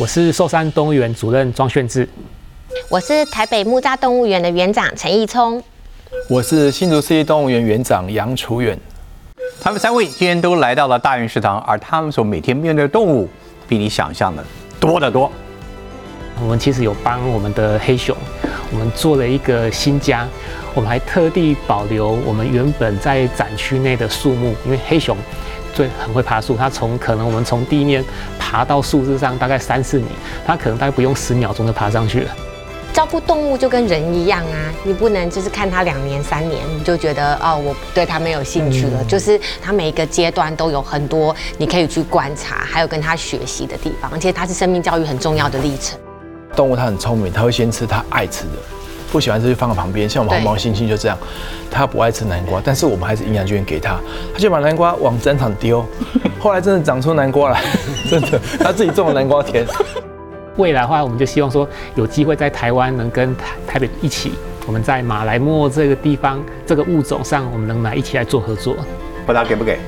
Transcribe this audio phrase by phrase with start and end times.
[0.00, 2.08] 我是寿山动物园主任庄炫志，
[2.88, 5.60] 我是台北木栅动物园的园长陈义聪，
[6.28, 8.78] 我是新竹市立动物园园长杨楚远。
[9.60, 13.28] 他们三位今天都来到了大园食堂，而他们所每天面对的动物，
[13.66, 14.44] 比你想象的
[14.78, 15.28] 多得多。
[16.40, 18.16] 我们其实有帮我们的黑熊，
[18.70, 20.28] 我们做了一个新家，
[20.76, 25.16] 我们还特地保留我们原本在展区内的树木，因为黑熊
[25.78, 28.04] 最很会爬树，它从可能我们从地面
[28.36, 30.06] 爬到树枝上大概三四米，
[30.44, 32.30] 它可能大概不用十秒钟就爬上去了。
[32.92, 39.04] 照顾动物就跟人一样啊，你不能就是看它两年三年你就觉得哦，我对它没有兴趣了。
[39.04, 45.96] 就是它每一个阶段都有很多你可以去观察，还有跟它学习的地方，而且它是生命教育很重要的历程。
[46.56, 48.58] 动物它很聪明，它会先吃它爱吃的，
[49.10, 50.08] 不喜欢吃就放在旁边。
[50.08, 51.16] 像我们红毛猩猩就这样，
[51.70, 53.98] 他不爱吃南瓜，但是我们还是营养均给他，
[54.32, 55.84] 他就把南瓜往战场丢。
[56.38, 57.62] 后来真的长出南瓜来，
[58.10, 59.66] 真的，他自己种的南瓜田。
[60.56, 64.32] 未来的话，我们就希望说有机会在台湾能跟台台北一起，
[64.66, 68.74] 我们在马来貘这个地方这个物种上，我们能来一起来做合作。
[69.24, 69.78] 不知道给不给？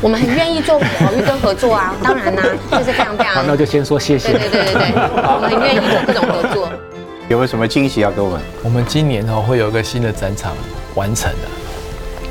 [0.00, 3.34] 我们很愿意做保育跟合作啊，当然啦，就是非常非常。
[3.34, 4.32] 好，那就先说谢谢。
[4.32, 6.68] 对对对对对，我们很愿意做各种合作。
[7.32, 8.40] 有没有什么惊喜要给我们？
[8.62, 10.54] 我们今年哦会有一个新的展场
[10.94, 11.48] 完成了，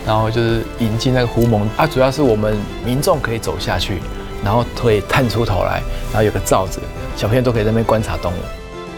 [0.06, 4.00] 然后就是引进那个狐獴啊，主要是我们民众可以走下去，
[4.46, 5.82] 然后可以探出头来，
[6.14, 6.80] 然后有个罩子。
[7.18, 8.36] 小朋友都可以在那边观察动物。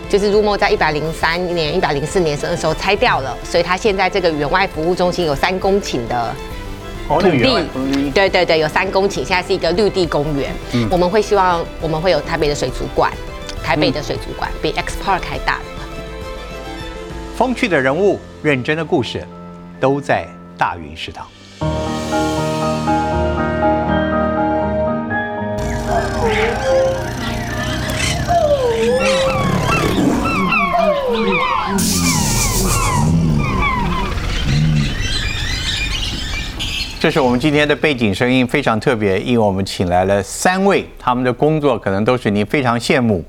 [0.09, 6.35] 就是入墨在一百零三年、一百零四年的时候拆掉了，所以它现在这个园外服务中心有三公顷的
[7.07, 8.11] 土地。
[8.13, 10.53] 对对对，有三公顷，现在是一个绿地公园。
[10.91, 13.09] 我们会希望我们会有台北的水族馆，
[13.63, 15.59] 台北的水族馆比 X Park 还大。
[17.35, 19.25] 风趣的人物，认真的故事，
[19.79, 21.25] 都在大云食堂。
[36.99, 43.25] 这是我们今天的背景声音，非常特别，因为我们请来了三位，他们的工作可能都是您非常羡慕，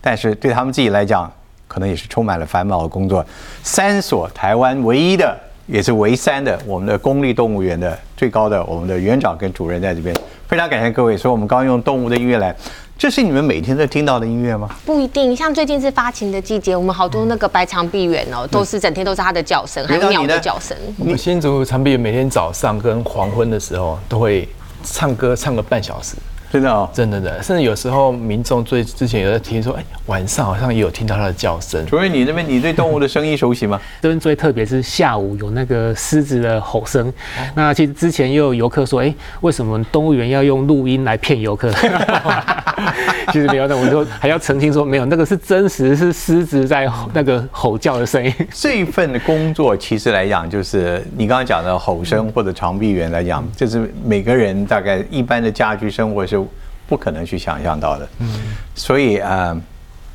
[0.00, 1.32] 但是对他们自己来讲，
[1.74, 3.26] 可能也是充满了繁忙的工作。
[3.64, 5.36] 三所台湾唯一的，
[5.66, 10.14] 也是唯三的，我们的公立动物园的最高的我们的园长跟主任在这边，
[10.46, 11.16] 非常感谢各位。
[11.16, 12.54] 所以我们刚刚用动物的音乐来。
[12.96, 14.68] 这是你们每天都听到的音乐吗？
[14.86, 20.76] 不一定，像最近是发情的季节，我们好多那个白长臂猿哦，都是整天都是它的叫声，还有鸟的叫声。
[21.00, 24.48] 我们新竹长臂猿每天早上跟黄昏的时候都会
[24.84, 26.14] 唱歌，唱个半小时。
[26.54, 31.84] 真的哦，真的的，甚至有时候民众最之前有在听说，哎，晚上好像也有听到它的叫声。
[31.88, 33.80] 所以你那边你对动物的声音熟悉吗？
[34.00, 37.12] 这边最特别是下午有那个狮子的吼声。
[37.56, 41.72] 那其实之前又有游客说，哎，为什么动物园要用录音来骗游客？
[43.32, 48.32] 其实没有，那我就还要澄清说，没有，那个是真实是狮子在那个吼叫的声音。
[48.52, 56.43] 这一份的工作其实来讲，就是你刚刚讲的吼声或者长臂猿来讲，就是每个人大概一般的家居生活是。
[56.86, 58.28] 不可能去想象到的，嗯，
[58.74, 59.56] 所以啊，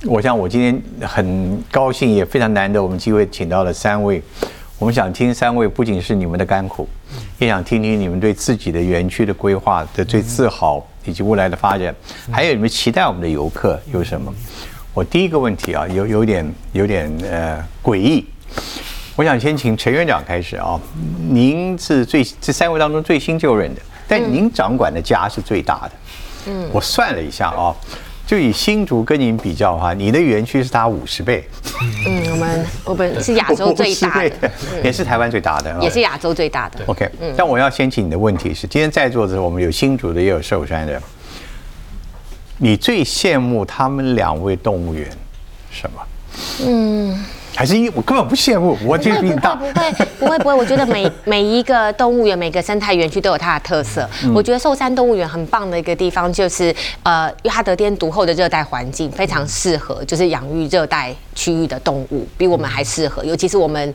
[0.05, 4.21] 我想我今天很高兴，也非常难得，我们机会请到了三位，
[4.77, 6.87] 我们想听三位不仅是你们的甘苦，
[7.39, 11.93] 也想听听你们对自己的园区的规划的最自豪，以及未来的发展，
[12.31, 14.33] 还有你们期待我们的游客有什么？
[14.93, 18.25] 我第一个问题啊，有有点有点呃诡异，
[19.15, 20.79] 我想先请陈院长开始啊，
[21.29, 25.91] 您是最这三位当中最新就任的，但您掌管的家是最大的。
[26.47, 27.75] 嗯，我算了一下啊，
[28.25, 31.47] 就以新竹跟您比较的话，你的园区是它五十倍。
[32.05, 34.51] 嗯，我们我们是亚洲最大的，
[34.83, 36.79] 也是台湾最大的，也是亚洲最大的。
[36.85, 41.01] OK，但我要先请你的问题是，今天在座的我们有新竹的，也有寿山的，
[42.57, 45.09] 你最羡慕他们两位动物园
[45.71, 46.01] 什么？
[46.67, 47.25] 嗯。
[47.59, 49.53] 还是因我根本不羡慕，我就比你大。
[49.53, 49.73] 不会
[50.17, 54.09] 不会不会，我觉得每每一个动物园、每个生态园区都有它的特色。
[54.33, 63.93] 我觉得寿山动物园很棒的一个地方就是，呃，因为它得天独厚的热带环境，非常适合就是养育热带区域的动物，比我们还适合，尤其是我们。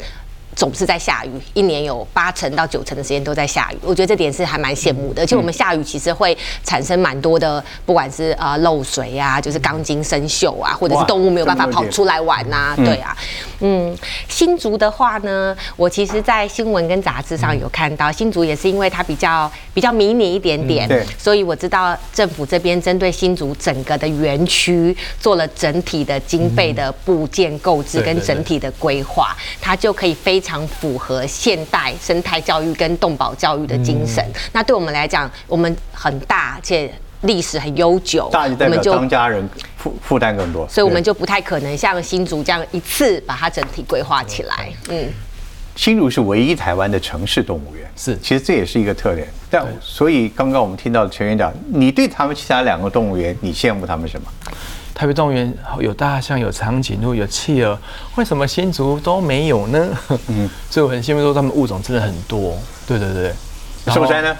[0.55, 3.79] 总是在下雨，一年有八成到九成的时间都在下雨。
[3.83, 5.23] 我觉得这点是还蛮羡慕的。
[5.23, 13.17] 而且我们下雨其实会产生蛮多的，不管是呃漏水啊，就是钢筋生锈啊，或者是动物没有办法跑出来玩呐，对啊。
[13.59, 13.97] 嗯，
[14.29, 30.44] 新竹的话呢，我其实，在新闻跟杂志上有看到，新竹也是因为它比较比较迷你一点点，所以我知道政府这边针对新竹整个的园区做了整体的经费的部件购置跟整体的规划，它就可以非。
[30.45, 34.23] 非常符合现代生态教育跟动保教育的精神。
[34.53, 36.93] 那对我们来讲，我们很大，而且
[37.23, 39.49] 历史很悠久，大就代表当家人
[39.79, 44.71] 负负担更多，所以我们就不太可能像新竹这样一次把它整体规划起来。
[44.91, 45.09] 嗯，
[45.77, 49.27] 新竹是唯一台湾的城市动物园，是，其实这也是一个特点。
[49.49, 54.27] 但所以刚刚我们听到陈院长，你对他们其他两个动物园，你羡慕他们什么？
[54.95, 57.77] 台北动物园有大象、有长颈鹿、有企鹅，
[58.15, 59.89] 为什么新竹都没有呢？
[60.29, 62.57] 嗯， 所以我很羡慕说他们物种真的很多。
[62.87, 63.33] 对对对，
[63.93, 64.37] 寿山呢？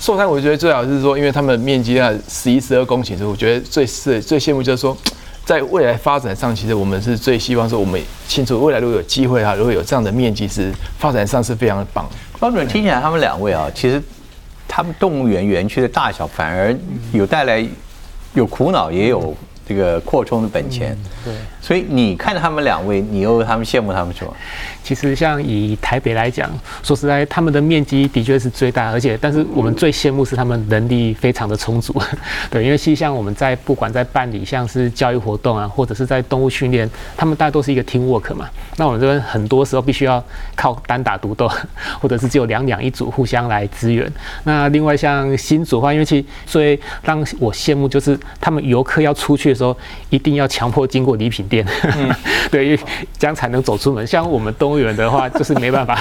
[0.00, 4.96] 寿山我觉得最好是说，因为他们面积啊十一十二公顷，所以我觉得最是最羡慕就是说，
[5.44, 12.08] 在未来发展上，其实我们是最希望说，我们新竹未来如果有机会啊，如果有这样的面积，是发展上是非常的棒。
[12.38, 14.02] 方主任听起来他们两位啊，其实
[14.66, 16.74] 他们动物园园区的大小反而
[17.12, 17.62] 有带来
[18.32, 19.36] 有苦恼，也有。
[19.68, 24.34] 这个扩充的本钱，对，所以你看他们两位，你又他们羡慕他们什么？
[24.88, 26.50] 其实像以台北来讲，
[26.82, 31.94] 说实在，他们的面积的确是最大，而且但是我们最羡慕是他们能力非常的充足。
[32.48, 36.88] 对，因为其实像我们在不管在办理像是教育活动啊，或者是在动物训练，
[37.18, 38.48] 他们大家都是一个 team work 嘛。
[38.78, 40.24] 那我们这边很多时候必须要
[40.56, 41.46] 靠单打独斗，
[42.00, 44.10] 或者是只有两两一组互相来支援。
[44.44, 49.76] 那另外像新组的话，因为其实最让我羡慕就是他们游客要出去的时候，
[50.08, 51.66] 一定要强迫经过礼品店，
[52.50, 52.80] 对，因为
[53.18, 54.06] 这样才能走出门。
[54.06, 55.98] 像我们动的话，就是没办法。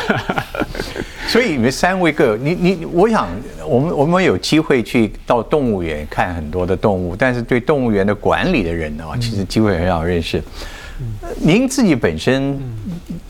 [1.27, 3.27] 所以你们三位各你你，我想
[3.68, 10.41] 我们我们有机会去到动物园看很多的动物，但是对动物园的管理的人呢，其实机会很少认识。
[11.39, 12.59] 您自己本身。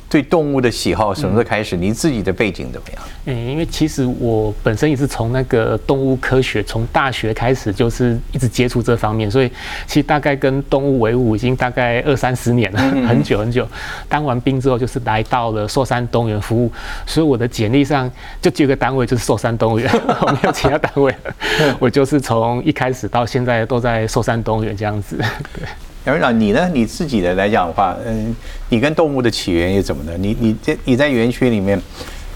[0.09, 1.75] 对动物的喜好什么时候开始？
[1.75, 3.01] 你自己的背景怎么样？
[3.25, 9.51] 嗯，因为其实我本身也是从那个动物科学，从大学开始就是一直接触这方面，所以
[9.85, 13.67] 其实大概跟动物为伍已经大概二三十年了， 很久很久。
[14.07, 16.71] 当完兵之后，就是来到了寿山动物园服务，
[17.05, 18.09] 所以我的简历上
[18.41, 21.13] 就只有个单位就是寿山动物园， 我没有其他单位，
[21.79, 25.17] 我就是从一开始到现在都在寿山动物园这样子。
[25.53, 25.67] 对。
[26.07, 26.69] 杨院长，你呢？
[26.73, 28.33] 你自己的来讲的话，嗯，
[28.69, 30.17] 你跟动物的起源又怎么的？
[30.17, 31.79] 你你在你在园区里面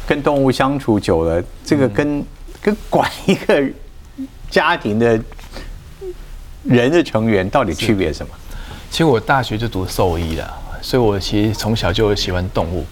[0.05, 2.21] 跟动物相处久了，这个跟
[2.61, 3.63] 跟管一个
[4.49, 5.17] 家庭的
[6.63, 8.33] 人的成员到底区别什么？
[8.89, 12.83] 其实我大学就读兽医的，所以我其实从小就喜欢动物，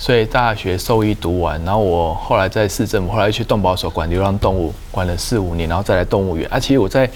[0.00, 6.44] 所以大学兽医读完，然后我后来在市政府，后来去动保所管流浪动物，管了四五年，然后再来动物园。
[6.50, 7.08] 啊，其实我在。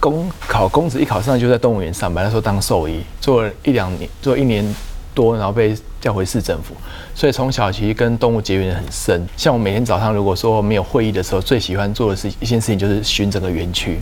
[0.00, 4.74] 公考公职一考上就在动物园上班，那时候当兽医，做了一两年，做一年
[5.14, 6.74] 多，然后被调回市政府，
[7.14, 9.26] 所以从小其实跟动物结缘很深。
[9.36, 13.98] 像我每天早上如果说没有会议的时候，最喜欢做的事一件事情，就是巡整个园区，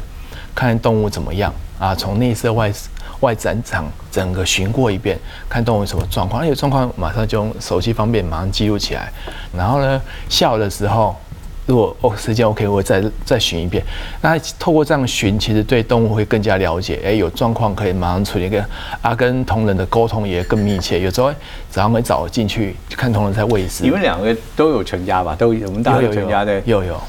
[0.55, 2.72] 看动物怎么样啊，从内设外
[3.20, 5.19] 外展场整个巡过一遍，
[5.49, 9.12] 看动物什么状况，有状况马上就用手机方便马上记录起来，
[9.55, 11.14] 然后呢，下午的时候。
[11.67, 13.85] 如果哦时间 OK，我再再巡一遍。
[14.23, 17.01] 那透过这样巡，其实对动物会更加了解。
[17.05, 18.49] 哎，有状况可以马上处理。
[18.49, 18.65] 跟
[19.03, 21.01] 啊，跟同仁的沟通也更密切。
[21.01, 21.33] 有时候
[21.69, 23.83] 早上会早进去看同仁在喂食。
[23.83, 25.35] 你们两个都有成家吧？
[25.35, 26.63] 都有我们大有成家的。
[26.65, 27.01] 有有。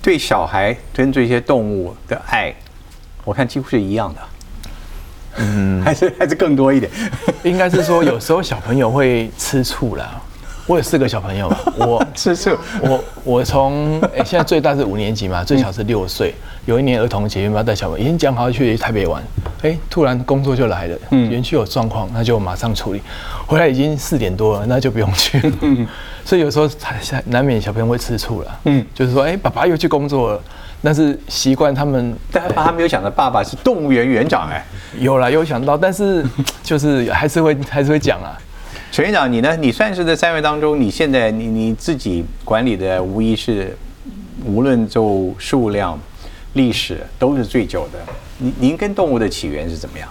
[0.00, 2.54] 对小孩跟这些动物的爱，
[3.22, 4.20] 我看几乎是一样的。
[5.36, 6.90] 嗯， 还是还是更多一点。
[7.42, 10.22] 应该是说，有时候小朋友会吃醋了。
[10.66, 16.34] 我有四个小朋友，我 吃醋，我我从哎现在最大是五年级嘛，最小是六岁。
[16.64, 18.04] 有一年儿童节，要不要带小朋友？
[18.04, 19.20] 已经讲好去台北玩，
[19.62, 23.02] 哎，突然工作就来了，园区有状况，那就马上处理。
[23.44, 25.56] 回来已经四点多了，那就不用去了。
[26.24, 28.60] 所以有时候才难免小朋友会吃醋了。
[28.66, 30.40] 嗯，就是说，哎，爸爸又去工作了，
[30.80, 34.64] 但是习惯他们，但他没有想到爸爸是动物园园长哎，
[35.00, 36.24] 有啦有想到，但是
[36.62, 38.38] 就是还是会还是会讲啊。
[38.92, 39.56] 陈院长，你呢？
[39.56, 43.74] 你算是这三位当中，你现在你你自己管理的，无疑是
[44.44, 45.98] 无论就数量、
[46.52, 47.98] 历史都是最久的。
[48.36, 50.06] 您您跟动物的起源是怎么样？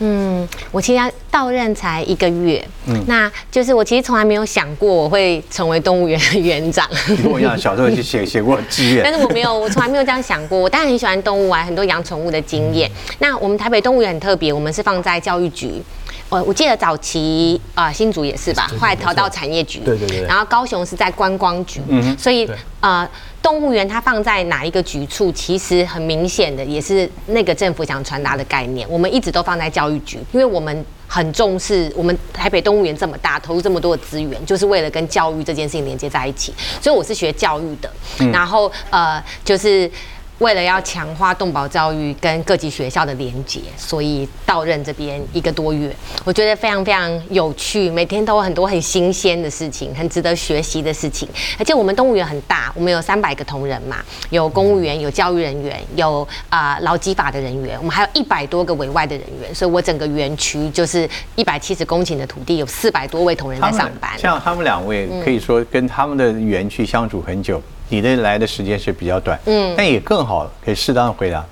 [0.00, 6.86] 嗯，我其实到任才一个月，嗯，那就是我其实从来没有想过我会成为动物园的园长。
[7.06, 10.58] 跟我一样，小时候就写写过志愿，但是我没有，我从来没有这样想过。
[10.58, 12.90] 我当然很喜欢动物啊，很多养宠物的经验。
[13.20, 15.82] 那我们台北动物园很特别，我们是放在教育局。
[16.28, 22.48] 我我记得早期啊，新竹也是吧，后来调到产业局，对对对，然后高雄是在观光局，嗯，所以
[22.80, 23.08] 呃，
[23.42, 28.86] 动物园它放在哪一个局处，其实很明显的也是那个政府想传达的概念。
[28.90, 36.52] 我们一直都放在教育局，因为我们很重视，我们台北动物园这么大，投入这么多的资源，就是为了跟教育这件事情连接在一起。
[36.82, 37.90] 所以我是学教育的，
[38.30, 39.90] 然后呃，就是。
[40.38, 51.28] 为了要强化动保教育跟各级学校的连结，所以到任这边一个多月，我觉得非常非常有趣，每天都有很多很新鲜的事情，很值得学习的事情。
[51.58, 53.96] 而且我们动物园很大，我们有三百个同仁嘛，
[54.30, 64.16] 有公务员，有教育人员，有啊劳基法的人员，我们还有一百多个委外的人员，所以我整个园区就是一百七十公顷的土地，有四百多位同仁在上班。
[64.16, 67.60] 像他们两位可以说跟他们的园区相处很久。
[67.88, 71.44] 你的来的时间是比较短，嗯，但也更好，可以适当的回答。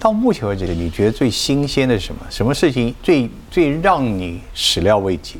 [0.00, 2.20] 到目前为止，你觉得最新鲜的是什么？
[2.30, 5.36] 什么事情最最让你始料未及？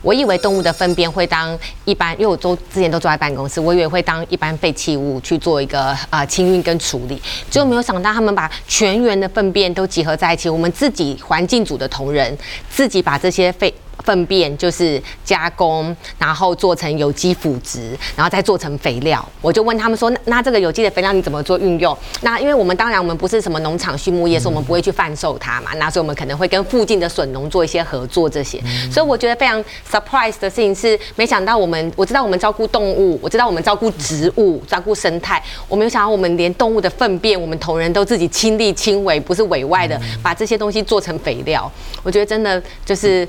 [0.00, 12.36] 我以为动物的粪便会当一般，因为我都之前都坐在办公室，我以为会当一般废弃物去做一个呃清运跟处理，结果没有想到他们把全员的粪便都集合在一起，我们自己环境组的同仁
[12.70, 13.72] 自己把这些废。
[14.02, 19.26] 粪便就是加工，然后做成有机腐殖，然后再做成肥料。
[19.40, 25.70] 我就问他们说：“那那这个有机的肥料你怎么做运用？”那因为我们当然我们不是什么农场畜牧业，所以我们不会去贩售它嘛。
[25.76, 28.60] 那所以我们可能会跟附近的笋农做一些合作这些。
[28.90, 35.42] 所以我觉得非常 surprise 的事情是，没想到我们我知道我们照顾动物，我知道我们照顾植物，照顾生态。
[35.68, 41.70] 我没有想到我们连动物的粪便，我们同仁都自己亲力亲为，不是委外的，把这些东西做成肥料。
[42.02, 43.26] 我觉得真的就是。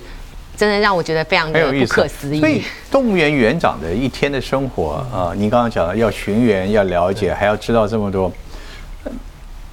[0.56, 2.40] 真的让我觉得非常的不可思议。
[2.40, 8.32] 所以动物园园长的一天的生活啊，您刚刚讲了要巡园，要了解，还要知道这么多。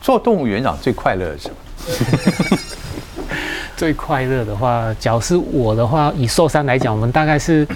[0.00, 2.58] 做动物园长最快乐的是什么？
[3.76, 7.66] 最快乐的话，假如是我的话，以寿山来讲，我们大概是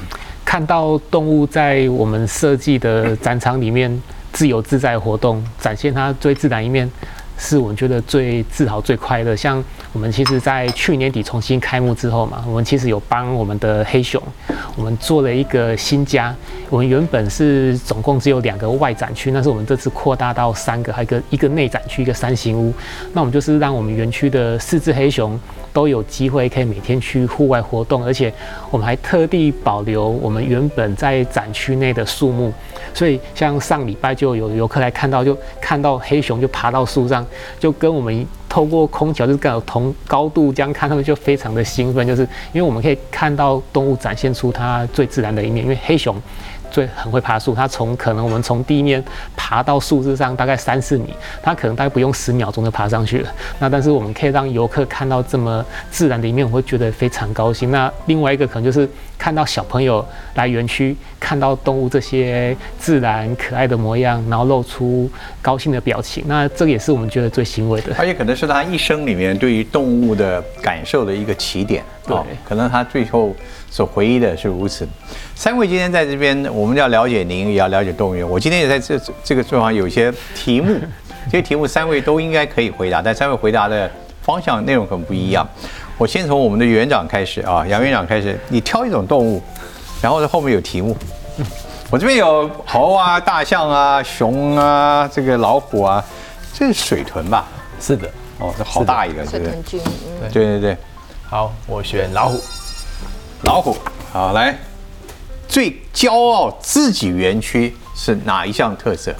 [0.45, 6.91] 看到动物在我们设计的展场里面自由自在活动，展现它最自然一面。
[7.39, 9.37] 是我们觉得最自豪、最快乐。
[9.37, 9.63] 像
[9.97, 14.23] 我们其实，在去年底重新开幕之后嘛，我们其实有帮我们的黑熊，
[14.77, 16.37] 我们做了一个新家。
[16.69, 22.75] 我们原本是总共只有两个外展区，那是我们这次扩大到三个，还有一个一个内展区，一个三型屋。
[23.15, 25.41] 那我们就是让我们园区的四只黑熊。
[25.73, 28.33] 都有机会可以每天去户外活动，而且
[28.71, 32.51] 我们还特地保留我们原本在展区内的树木，
[32.95, 37.27] 所以像上礼拜就有游客来看到，就看到黑熊就爬到树上，
[37.61, 38.27] 就跟我们
[38.57, 42.23] 透过空调就是跟同高度这样看，他们就非常的兴奋，就是
[42.55, 46.17] 因为我们可以看到动物展现出它最自然的一面，因为黑熊。
[46.69, 49.03] 最很会爬树，它从可能我们从地面
[49.37, 53.33] 爬到树枝上大概三四米，它可能大概不用十秒钟就爬上去了。
[53.61, 57.71] 那但是我们可以让游客看到这么自然的一面，我会觉得非常高兴。
[57.71, 58.87] 那另外一个可能就是
[59.19, 60.05] 看到小朋友
[60.35, 65.11] 来园区看到动物这些自然可爱的模样，然后露出
[65.43, 67.95] 高兴的表情，那这个也是我们觉得最欣慰的。
[67.99, 71.83] 而且可能是他一生里面对于动物的感受的一个起点。
[72.07, 73.35] 对，可能他最后。
[73.69, 74.89] 所回忆的是如此。
[75.35, 78.27] 三位今天在这边，我们要了解您，也要了解动物园。
[78.27, 80.79] 我今天也在这这个地方有一些题目，
[81.31, 83.91] 这些题目三位都应该可以回答，但三位回答的
[84.23, 85.47] 方向内容可能不一样。
[85.99, 89.43] 我先从我们的园长开始啊，杨园长开始，你挑一种动物，
[90.03, 90.97] 然后在后面有题目。
[91.89, 96.05] 我这边有猴啊、大象啊、熊啊、这个老虎啊，
[96.53, 97.47] 这是水豚吧？
[97.81, 98.07] 是的，
[98.39, 99.81] 哦，这好大一个，水豚君。
[100.33, 100.77] 对对对，
[101.25, 102.41] 好，我选老虎。
[103.45, 103.77] 老虎，
[104.13, 104.59] 好来，
[105.49, 109.15] 最骄傲自己园区是哪一项特色？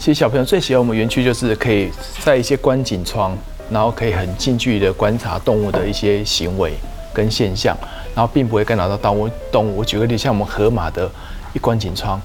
[0.00, 1.92] 其实小朋友最喜欢我们园区，就是可以
[2.24, 3.36] 在一些观景窗，
[3.72, 6.74] 然后可以很近距离的观察动物的一些行为
[7.12, 7.76] 跟现象，
[8.14, 9.28] 然后并不会干扰到动物。
[9.50, 11.10] 动物，我举个例，像我们河马的
[11.52, 12.20] 一观景窗，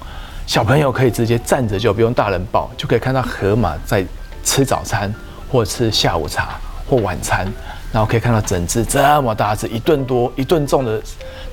[0.46, 4.04] 小朋友可以直接站着就不用大人抱，就可以看到河马在
[4.44, 5.12] 吃早餐
[5.50, 7.46] 或吃下午茶或晚餐。
[7.90, 11.00] 然后可以看到整只这么大只一顿多一顿重的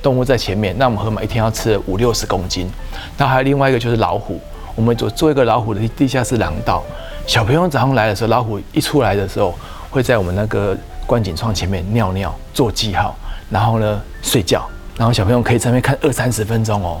[0.02, 2.70] 动物在前面，那我们河马一天要吃五六十公斤。
[3.16, 4.38] 那还有另外一个就是老虎，
[4.74, 6.84] 我们做做一个老虎的地下室廊道。
[7.26, 9.54] 小朋友早上来的时候，老虎一出来的时候，
[9.96, 10.76] 会在我们那个
[11.06, 13.16] 观景窗前面尿尿做记号，
[13.48, 17.00] 然后呢睡觉，然后小朋友可以在那边看二三十分钟哦。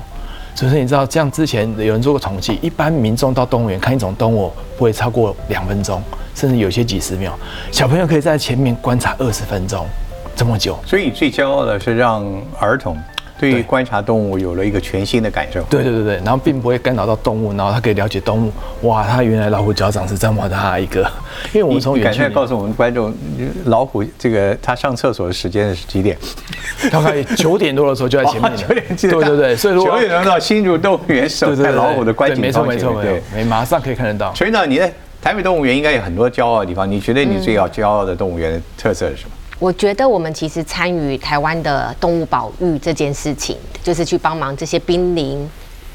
[0.54, 6.02] 所以说你知道，这样之前有人做过统计，一般民众到动物园看一种动物不会超过两分钟。
[6.34, 7.38] 甚至有些几十秒，
[7.70, 9.86] 小朋友可以在前面观察二十分钟，
[10.34, 10.78] 这么久。
[10.86, 12.24] 所以最骄傲的是让
[12.58, 12.96] 儿童
[13.38, 15.62] 对于观察动物有了一个全新的感受。
[15.64, 18.52] 对对对对，然后并不会干扰到动物，然后他可以了解动物。
[18.82, 21.00] 哇，他原来老虎脚掌是这么大一个。
[21.52, 23.12] 因为我们从远去告诉我们观众，
[23.66, 26.16] 老虎这个它上厕所的时间是几点？
[26.90, 28.52] 大概九点多的时候就在前面。
[28.56, 34.34] 九点对对对，所以说九点钟到新竹动物园守在老虎的观景没错没错没错，没马上可以看得到。
[34.34, 34.92] 所以呢，你在？
[35.22, 36.88] 台北动物园应该有很多骄傲的地方。
[36.88, 39.30] 你觉得你最要骄傲的动物园的特色是什么？
[39.58, 45.48] 我觉得我们其实参与台湾的动物保育这件事情，就是去帮忙这些濒临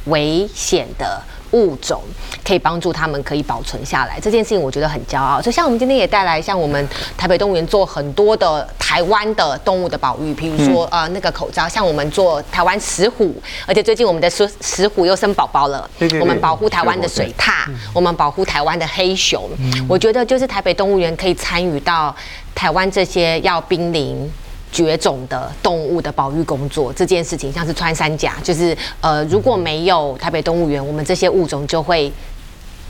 [0.06, 2.02] 危险的物种
[2.46, 5.42] 可以帮助他们可以保存下来，这件事情我觉得很骄傲。
[5.42, 19.50] 所以像我们今天也带来，像我们台北动物园做很多的台湾的动物的保育，比如说呃那个口罩，像我们做台湾石虎，而且最近我们的石石虎又生宝宝了，对对对我们保护台湾的水獭，我们保护台湾的黑熊。
[19.88, 22.16] 我觉得就是台北动物园可以参与到
[22.56, 24.32] 台湾这些要濒临。
[24.72, 32.12] 绝种的动物的保育工作这件事情，像是穿山甲，就是呃，如果没有台北动物园，我们这些物种就会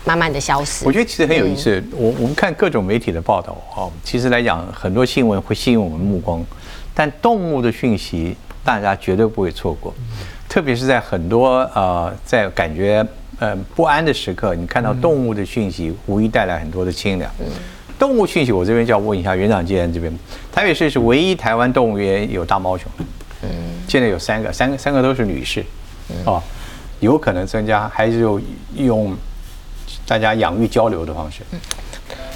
[0.05, 0.85] 慢慢的消失。
[0.85, 1.83] 我觉得其实很有意思。
[1.91, 6.45] 我我们看各种媒体的报道哦，其实来讲很多新闻会吸引我们目光，
[6.93, 9.93] 但动物的讯息大家绝对不会错过，
[10.47, 13.03] 特别是在很多呃在感觉
[13.39, 17.31] 呃不安的时刻，你看到动物的讯息，无疑带来很多的清凉。
[18.01, 20.11] 动物讯息，我这边就要问一下园长，既然这边
[20.51, 22.87] 台北市是唯一台湾动物园有大猫熊，
[23.43, 23.49] 嗯，
[23.87, 25.63] 现在有三个，三个三个都是女士，
[26.25, 26.41] 哦，
[26.99, 28.41] 有可能增加，还是有
[28.75, 29.15] 用
[30.07, 31.43] 大家养育交流的方式。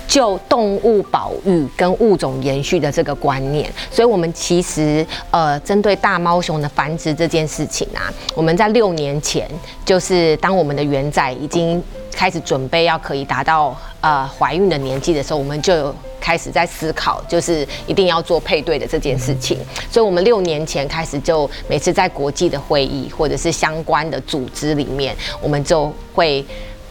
[0.07, 9.49] 就动物保育跟物种延续的这个观念，所以我们其实呃，针对大猫熊的繁殖这件事情啊，我们在六年前，
[9.83, 11.83] 就是当我们的园仔已经
[12.15, 19.59] 开始准备要可以达到呃怀孕的年纪的时候，我们就开始在思考，就是一定要做配对的这件事情。
[19.91, 26.43] 所以，我们六年前开始就每次在国际的会议或者是相关的组织里面，我们就会。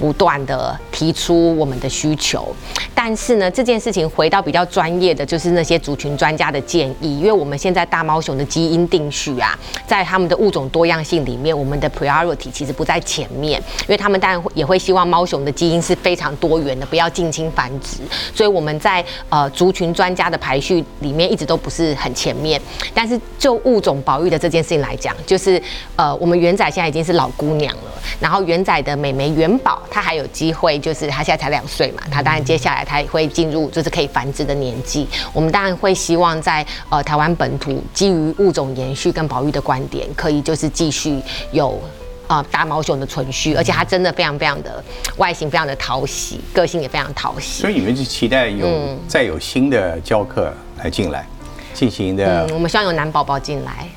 [0.05, 2.55] 不断的提出我们的需求，
[2.95, 18.03] 但是呢，这件事情回到比较专业的，就是那些族群专家的建议，因为我们现在大猫熊的基因定序啊，在他们的物种多样性里面，我们的 priority 其实不在前面，因为他们当然也会希望猫熊的基因是非常多元的，不要近亲繁殖，
[18.35, 22.61] 所以我们在呃族群专家的排序里面一直都不是很前面。
[22.93, 25.63] 但是就物种保育的这件事情来讲，就是
[25.97, 29.83] 呃我们元仔现在已经是老姑娘了，然后元仔的妹妹元宝。
[29.91, 35.07] 她还有机会，就是她现在才两岁嘛，她当然接下来她也会进入就是可以繁殖的年纪。
[35.33, 41.21] 我们当然会希望在呃台湾本土基于物种延续跟保育的观点，可以就是继续
[41.53, 41.81] 有
[42.27, 44.83] 啊大毛熊的存续，而且它真的非常非常的
[45.17, 47.61] 外形非常的讨喜，个性也非常讨喜。
[47.63, 48.69] 所以你们是期待有
[49.07, 51.27] 再有新的教课来进来
[51.73, 52.47] 进行的。
[52.47, 53.89] 嗯，我们希望有男宝宝进来。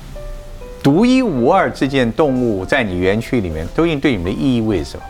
[0.88, 5.04] 独一无二这件动物在你园区里面，究竟对你们的意义为什么？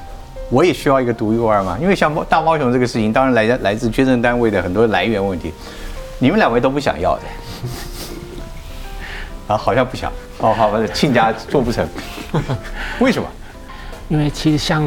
[0.50, 5.54] 我也需要一个独一无二嘛，因为像大猫熊这个事情，当然来来自捐赠单位的很多来源问题，
[6.18, 7.22] 你们两位都不想要的，
[9.54, 11.88] 啊，好像不想，哦，好吧，亲家做不成，
[13.00, 13.30] 为什么？
[14.10, 14.84] 因为其实像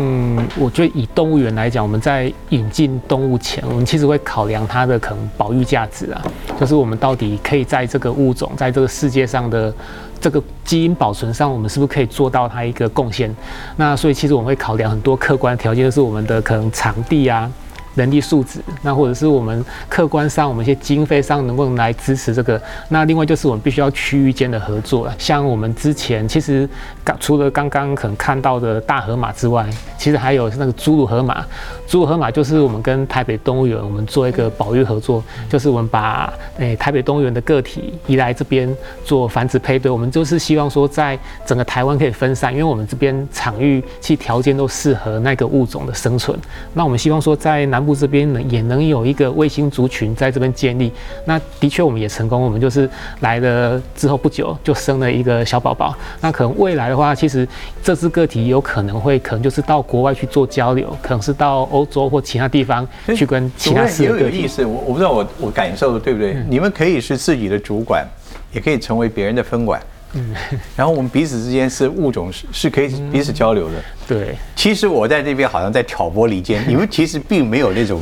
[0.57, 6.21] 我觉得以动物园来讲，我们在引进动物前，我们其实会考量它的可能保育价值啊，
[6.59, 9.73] 就是我们到底可以在这个物种在这个世界上的。
[10.21, 13.35] 这个基因保存上，我们是不是可以做到它一个贡献？
[13.77, 17.51] 那所以其实我们会考量很多客观条件，就是我们的可能场地啊。
[17.95, 22.61] 人力素质，那或者是我们客观上我们一些经费上能不能来支持这个？
[22.89, 25.15] 那另外就是我们必须要区域间的合作了。
[25.19, 26.69] 像我们之前其实
[27.03, 31.45] 刚除了刚刚可能看到的大河马之外，其实还有那个侏儒河马。
[31.89, 38.73] 侏儒河马就是我们跟台北动物园我们做一个保育合作，就是我们把诶台北动物园的个体移来这边
[39.05, 39.91] 做繁殖配对。
[39.91, 46.39] 我们就是希望说在整个台湾可以分散，因为我们这边场域其条件都适合那个物种的生存。
[46.73, 47.80] 那我们希望说在南。
[47.81, 50.93] 南部这边呢，也能有一个卫星族群在这边建立。
[51.25, 52.43] 那的确，我们也成功。
[52.43, 52.89] 我们就是
[53.21, 55.97] 来了之后不久就生了一个小宝宝。
[56.21, 57.49] 那可能未来的话，其实
[57.83, 64.63] 这只个体有可能会，可能就是到国外去做交流，可能是到欧洲或其他地方去跟其他也有意思。
[64.63, 66.37] 我我不知道我我感受的对不对？
[66.51, 68.07] 你们可以是自己的主管，
[68.53, 69.81] 也可以成为别人的分管。
[70.15, 70.35] 嗯，
[70.77, 73.75] 然后我们彼此之间是物种是是可以彼此交流的。
[74.09, 78.01] 对，其实我在这边好像在挑拨离间， 你们其实并没有那种，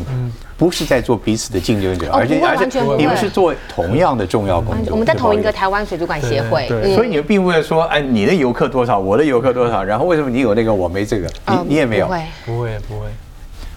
[0.57, 4.93] 不是在做彼此的竞争者，而且而且你们是做同样的重要工作。
[4.93, 11.29] 我们在同一个台湾水族馆协会，所以你们并不会说，哎，你的游客多少，我的游客多少，然后为什么你有那个我没这个？
[11.47, 13.07] 你你也没有，不会不会不会。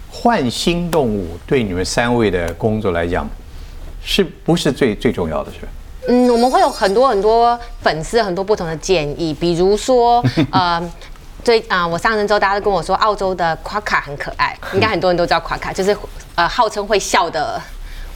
[0.10, 3.30] 换新动物对你们三位的工作来讲，
[4.04, 5.52] 是不是最最重要的？
[5.52, 5.60] 是？
[6.08, 10.82] 嗯，我们会有很多很多粉丝很多不同的建议，比如说， 呃，
[11.44, 15.96] 最啊，我上任之后，大家都跟我说，澳洲的夸卡很可爱，应该很多人都知道夸卡，就是
[16.36, 17.62] 呃，号称会笑的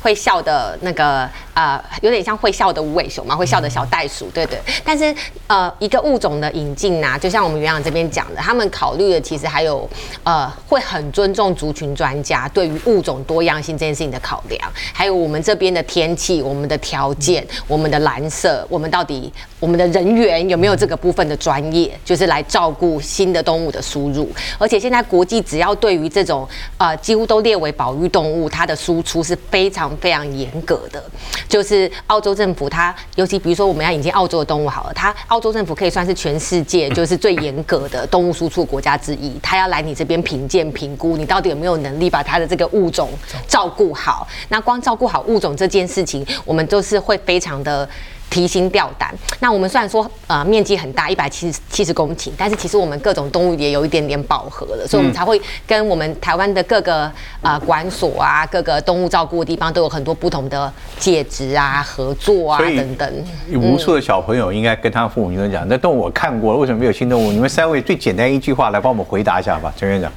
[0.06, 4.60] 会笑的那个呃，有点像会笑的无尾熊嘛，会笑的小袋鼠，对对。
[4.84, 5.12] 但是
[5.48, 9.89] 呃，一个物种的引进啊，就像我们园长这边讲的，他们考虑的其实还有
[10.24, 24.30] 呃，会很尊重族群专家对于物种多样性这件事情的考量，还有我们这边的天气、我们的条件、我们的蓝色，我们到底我们的人员有没有这个部分的专业，就是来照顾新的动物的输入。
[24.60, 31.03] 而且现在国际只要对于这种呃几乎都列为保育动物，它的输出是非常非常严格的。
[31.47, 39.38] 就是澳洲政府，它尤其比如说我们要引进澳洲的动物好了，它澳洲政府可以算是全世界 就是最严格的动物输出国家之一。
[39.41, 43.10] 它要来你这边评鉴评估，你到底有没有能力把它的这个物种
[43.47, 44.27] 照顾好。
[44.49, 47.88] 那光照顾好物种这件事情，我们都是会非常的。
[48.30, 49.14] 提心吊胆。
[49.40, 57.12] 那我们虽然说呃面积很大，一百七十七十公顷，但是其实我们各种动物也有一点点饱和了，所以我们才会跟我们台湾的各个
[57.42, 63.26] 呃管所啊、各个动物照顾的地方都有很多不同的介质啊、合作啊等等。
[63.50, 67.32] 有无数的小朋友应该跟他父母亲讲，那动物我看过了，为什么没有新动物？
[67.32, 70.12] 你们三位最简单一句话来帮我们回答一下吧，陈院长。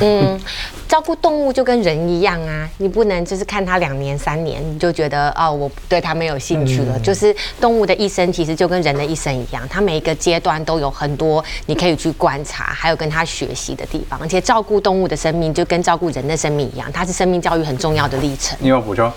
[0.00, 0.40] 嗯，
[0.88, 7.23] 照顾动物就跟人一样啊，你不能就是看它两年三年你就觉得哦，我对它没有兴趣了，就是。
[7.60, 14.18] 动物的一生其实就跟人的一生一样，它每一个阶段都有很多你可以去观察，还有跟它学习的地方。
[14.20, 18.58] 而且照顾动物的生命就跟照顾人的生命一样，它是生命教育很重要的历程。
[18.60, 19.12] 你有补充？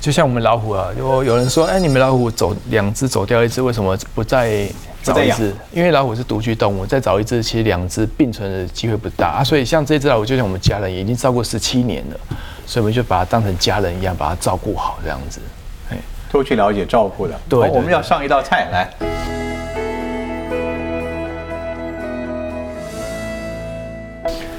[0.00, 4.68] 就像我们老虎啊，有有人说，哎，你们老虎走两只走掉一只，为什么不再
[5.02, 5.54] 找一只？
[5.72, 9.42] 因为老虎是独居动物，再找一只，其实两只并存的机会不大啊。
[9.42, 12.20] 所以像这只老虎，就像我们家人，已经照顾十七年了，
[12.66, 15.40] 所以我们就把它当成家人一样，把它照顾好这样子。
[16.34, 17.40] 多去了解照顾的。
[17.48, 18.90] 对，我们要上一道菜来。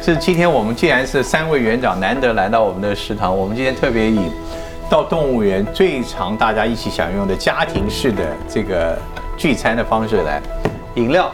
[0.01, 4.31] 是今天我们既然是三位园长难得来到我们的食堂，我们今天特别以
[4.89, 8.97] 到动物园最常大家一起享用的家庭式的这个
[9.35, 10.41] 聚餐的方式来，
[10.93, 11.29] 饮料，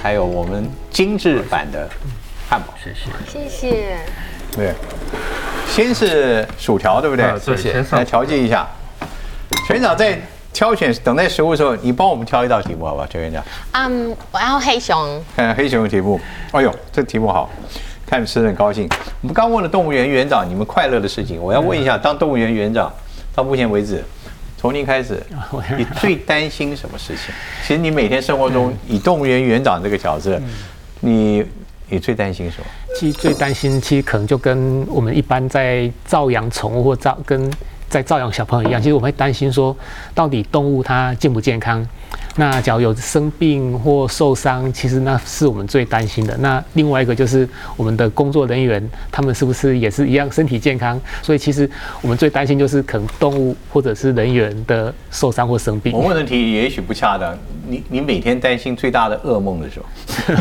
[0.00, 1.88] 还有我们精致版的
[2.48, 2.72] 汉堡。
[2.80, 3.96] 谢谢，谢谢。
[4.54, 4.72] 对，
[5.66, 7.36] 先是薯条，对不对？
[7.40, 7.84] 谢谢。
[7.96, 8.64] 来调剂一下。
[9.66, 10.18] 全长在
[10.52, 13.06] 挑选等待食物的时候，你帮我们挑一道题目好不好？
[13.06, 13.44] 全院长。
[13.72, 15.22] 嗯，我要黑熊。
[15.36, 16.18] 看 黑熊的题目。
[16.52, 17.50] 哎呦，这题目好，
[18.06, 18.88] 看吃的很高兴。
[19.20, 22.90] 我们刚问了动物园园长，你们快乐的事情，我要问一下，当动物园园长
[23.34, 24.02] 到目前为止，
[24.56, 25.22] 从您开始，
[25.76, 27.34] 你最担心什么事情？
[27.66, 30.40] 其实你每天生活中以动物园园长这个角色，
[31.00, 31.44] 你
[31.90, 32.66] 你最担心什么？
[32.98, 37.50] 其实最担心，其实可能就跟我们一般在照养宠物或照跟。
[37.88, 39.76] 在照养小朋友一样，其实我们会担心说，
[40.14, 41.86] 到底动物它健不健康？
[42.38, 46.36] 那假如有生病或受伤，其实那是我们最担心的。
[46.36, 51.00] 那另外一个就是我们的工作人员，他们是不是也是一样身体健康？
[51.22, 51.68] 所以其实
[52.02, 55.94] 我们最担心就是可能动物或者是人员的受伤或生病。
[55.94, 57.34] 我问的题也许不恰当，
[57.66, 60.36] 你你每天担心最大的噩梦的时候，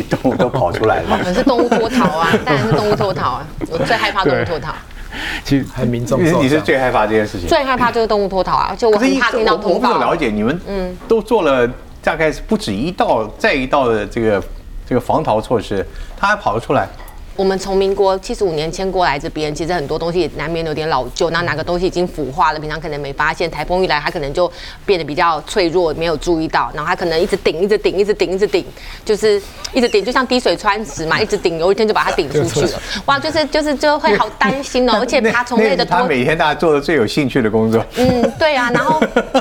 [0.10, 1.18] 动物都跑出来了。
[1.18, 4.74] 可能是动物脱逃啊，当然是动物脱逃啊，我最害怕动物脱逃。
[5.44, 8.74] 其实还民众，你是最害怕这件事情，最害怕就是动物脱逃啊！
[8.76, 9.90] 就我很怕听到脱逃。
[9.90, 11.68] 我不了解你们，嗯，都做了
[12.02, 14.42] 大概是不止一道再一道的这个
[14.88, 16.88] 这个防逃措施，它还跑得出来。
[17.36, 24.50] 我们从民国七十五年迁过来这边，其实很多东西难免有点老旧，那哪个东西已经腐化了，平常可能没发现，台风一来，它可能就
[24.86, 28.64] 变得比较脆弱，没有注意到，然后它可能一直顶，一直顶，一直顶，一直顶，
[29.04, 29.40] 就是
[29.74, 32.80] 一直顶，就像滴水穿石嘛，一直顶，有一天就把它顶出去 了。
[33.04, 37.84] 哇，就是就是就会好担心哦， 而且爬虫类的，他每天大家做的最有兴趣的工作。
[37.96, 38.98] 嗯，对啊，然后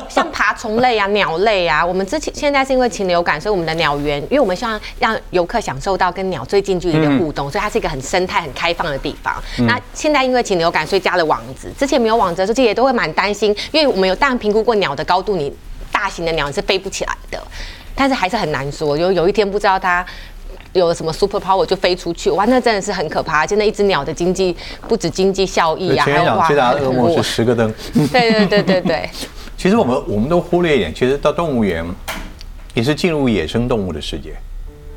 [0.09, 9.35] 像爬虫类啊、鸟类啊，我们之前现在是因为禽流感，所以我们的鸟园，因为我们希望让游客享受到跟鸟最近距离的互动，所以它是一个很生态、很开放的地方。
[9.67, 11.71] 那现在因为禽流感，所以加了网子。
[11.77, 15.53] 之前没有网子的时候，这些也都会蛮担心，因为我们有当然评估过鸟的高度，你
[15.91, 17.41] 大型的鸟是飞不起来的。
[17.95, 20.05] 但是还是很难说，有有一天不知道它
[20.73, 23.47] 有什么 super power 就飞出去，哇，那真的是很可怕。
[23.47, 24.55] 现在一只鸟的经济
[24.87, 27.73] 不止经济效益啊，还有最大的噩梦是十个灯。
[28.11, 29.09] 对对对对对。
[29.57, 31.85] 其实我们我们都忽略一点，其实到动物园
[32.73, 34.35] 也是进入野生动物的世界。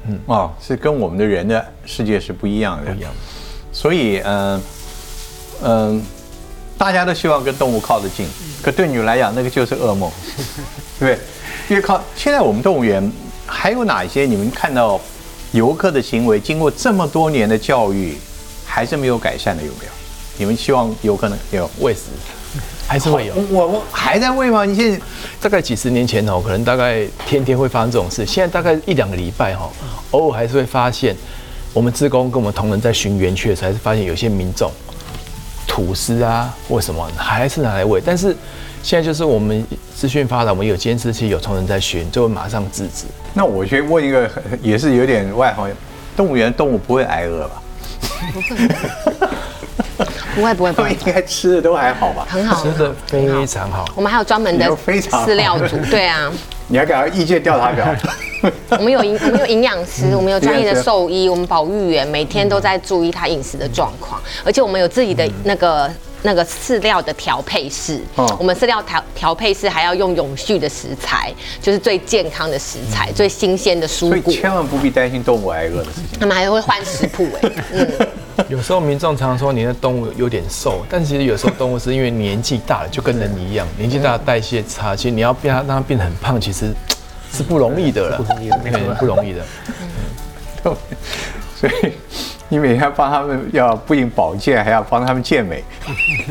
[0.09, 3.13] 嗯哦，是跟我们的人的世界是不一样的，不一样。
[3.73, 4.63] 所以，嗯
[5.63, 6.03] 嗯，
[6.77, 8.27] 大家都希望跟动物靠得近，
[8.63, 10.11] 可对你来讲，那个就是噩梦，
[10.99, 11.19] 对 不对？
[11.69, 13.13] 因为靠现在我们动物园
[13.47, 14.25] 还有哪些？
[14.25, 15.01] 你们看到
[15.53, 18.17] 游客的行为，经过这么多年的教育，
[18.65, 19.91] 还是没有改善的，有没有？
[20.39, 22.01] 你们希望游客能有喂食？
[22.89, 24.65] 还是会有，我我还在喂吗？
[24.65, 24.99] 你现在
[25.43, 28.25] 大概几十年前哦，可能大概天天会发生这种事。
[28.25, 29.71] 现在大概一两个礼拜哈，
[30.13, 31.15] 偶尔还是会发现，
[31.75, 34.73] 我们职工跟我们同仁在巡园区的时候，还是发现有些民众
[35.67, 38.01] 吐司啊或什么，还是拿来喂。
[38.03, 38.35] 但是
[38.83, 39.63] 现在就是我们
[39.95, 43.05] 资讯发达，我们有监视器，有同仁在巡，就会马上制止。
[43.35, 44.31] 那我去问一个，
[44.63, 45.71] 也是有点外行，
[46.17, 47.63] 动物园动物不会挨饿吧？
[48.33, 48.57] 不会
[50.35, 52.27] 不 会不会，不会应该吃的都还好吧？
[52.29, 53.85] 很好，吃的非常好。
[53.95, 56.31] 我们还有专门的饲料组， 对啊。
[56.71, 57.87] 你还给他意见调查表？
[58.71, 65.91] 我们有营，我们有营养师，我们有专业的兽医，我们保育员每天都在注意他饮食的状况，而且我们有自己的那个
[66.23, 68.01] 那个饲料的调配室。
[68.17, 74.33] 哦，我们饲料调调配室还要用永续的食材，就是最健康的食材，最新鲜的蔬果。
[74.33, 76.19] 千万不必担心动物挨饿的事情。
[76.21, 77.51] 他们还会换食谱哎。
[77.73, 78.09] 嗯。
[78.49, 86.73] 有时候民众常常说你的动物有点瘦，但其实有时候动物是因为年纪大了，就跟人一样，年纪大代谢差，其实你要变它让它变得很胖，其实
[87.33, 89.45] 是不容易的了，不容易的，那个不容易的。
[90.65, 90.77] 嗯，
[91.61, 91.93] 所以
[92.49, 95.63] 你每天帮他们要不仅保健，还要帮他们健美，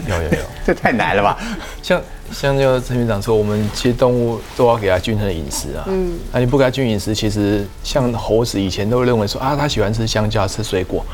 [0.07, 1.37] 有有有，这太难了吧？
[1.81, 2.01] 像
[2.31, 11.05] 像就陈院长说，我们其实动物都要给它均衡的饮食啊，嗯，那你不给它均衡饮食，其实像猴子以前都认为说啊，它喜欢吃香蕉，吃水果。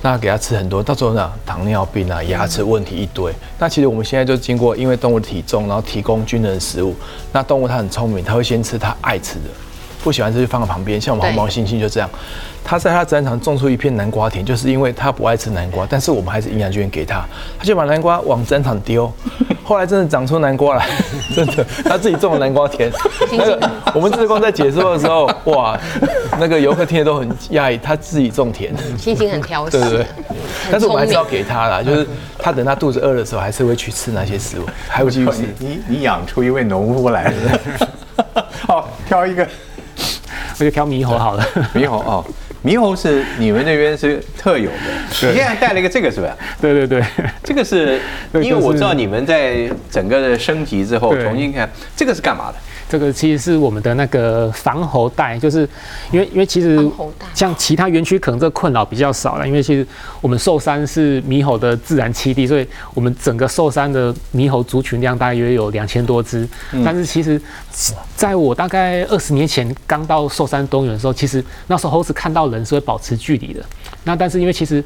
[0.00, 3.32] 那给它吃很多，到时候呢，糖尿病啊，牙齿问题一堆。
[3.58, 6.94] 那其实我们现在就经过，因为动物体重，然后提供均衡的食物。
[7.32, 9.50] 那动物它很聪明，它会先吃它爱吃的，
[10.02, 11.00] 不喜欢吃就放在旁边。
[11.00, 12.08] 像我们红毛猩猩就这样。
[12.64, 17.24] 他在他展场种出一片南瓜田，就是因为他不爱吃南瓜，但是我们还是营养均给他，
[17.58, 19.10] 他就把南瓜往展场丢。
[19.64, 20.86] 后来真的长出南瓜来，
[21.34, 22.90] 真的，他自己种的南瓜田。
[23.32, 25.78] 那个我们志工在解说的时候，哇，
[26.38, 30.06] 那个游客听得都很讶异，他自己种田，心情很挑食，对对对。
[30.70, 32.06] 但是我们还是要给他啦，就是
[32.38, 35.42] 他等他肚子饿的时候，还是会去吃那些食物，还会继续吃。
[35.58, 37.60] 你你养出一位农夫来了，
[38.66, 39.46] 好，挑一个，
[40.58, 42.24] 我就挑猕猴好了，猕猴哦。
[42.64, 44.76] 猕猴是你们那边是特有的，
[45.28, 46.36] 你现在带了一个这个是吧？
[46.60, 47.02] 对对对，
[47.44, 48.00] 这个是
[48.34, 52.58] 因为我知道你们在整个的升级之后重新看，这个是干嘛的？
[52.88, 55.68] 这个其实是我们的那个防猴带，就是
[56.10, 56.90] 因为因为其实
[57.34, 59.86] 像其他园区可能这困扰比较少了，因为其实
[60.20, 66.48] 我们寿山是猕猴的自然栖地，所以我们整个寿山的猕猴族群量大约有两千多只。
[66.84, 67.40] 但是其实
[68.16, 73.62] 在我大概二十年前刚到寿山动物园的时候，其实那时候猴子看到人是会保持距离的。
[74.04, 74.82] 那但是因为其实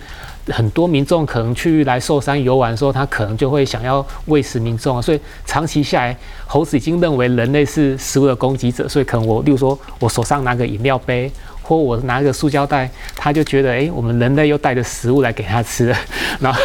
[0.48, 11.30] 很多民众可能去来寿山游玩的时候，他可能就会想要喂食民众，所以长期下来，猴子已经认为人类是食物的攻击者，所以可能我，例如说我手上拿个饮料杯，
[11.62, 15.94] 或我拿个塑胶袋，他就觉得，哎，我们人类又带着食物来给他吃，
[16.40, 16.60] 然后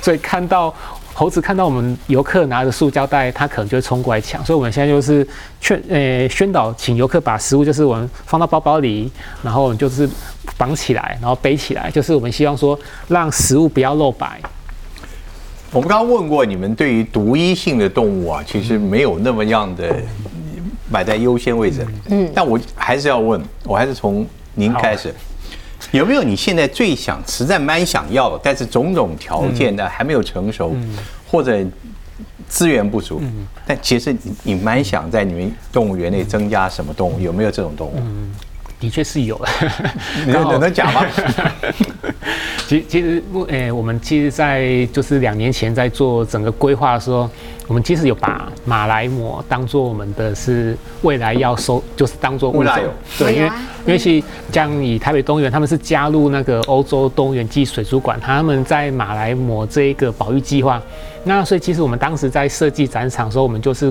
[0.00, 0.74] 所以看到。
[1.18, 5.26] 猴子看到我们游客拿着塑胶袋，它可能就会冲过来抢，所以我们现在就是
[5.60, 9.10] 劝呃宣导，请游客把食物就是我们放到包包里，
[9.42, 10.08] 然后就是
[10.56, 12.78] 绑起来，然后背起来，就是我们希望说
[13.08, 14.40] 让食物不要露白。
[15.72, 19.96] 我们刚刚问过你们，对于独一性的动物啊，其实没有那么样的
[20.92, 21.84] 摆在优先位置。
[22.10, 25.12] 嗯，但我还是要问，我还是从您开始。
[25.92, 30.74] 有没有你现在最想、实在蛮想要，但是种种条件呢还没有成熟，
[31.26, 31.64] 或者
[32.48, 33.20] 资源不足？
[33.66, 37.20] 但其实你你蛮想在你们动物园内增加什么动物？
[37.20, 38.02] 有没有这种动物？
[38.80, 39.40] 的确是有，
[40.24, 41.04] 你能能讲吗？
[42.68, 47.28] 其其实，诶，我们其实，在就是两年前在做整个规划的时候，
[47.66, 52.74] 我们其实有把马来貘当做我们的是未来要收，就是当做物种。
[53.18, 53.50] 对，因为
[53.86, 60.80] 因为其像以台北动物园，他们是加入那个欧洲动物园暨水族馆，他们在马来貘这一个保育计划。
[61.24, 63.90] 那所以，其实我们当时在设计展场的时候，我们就是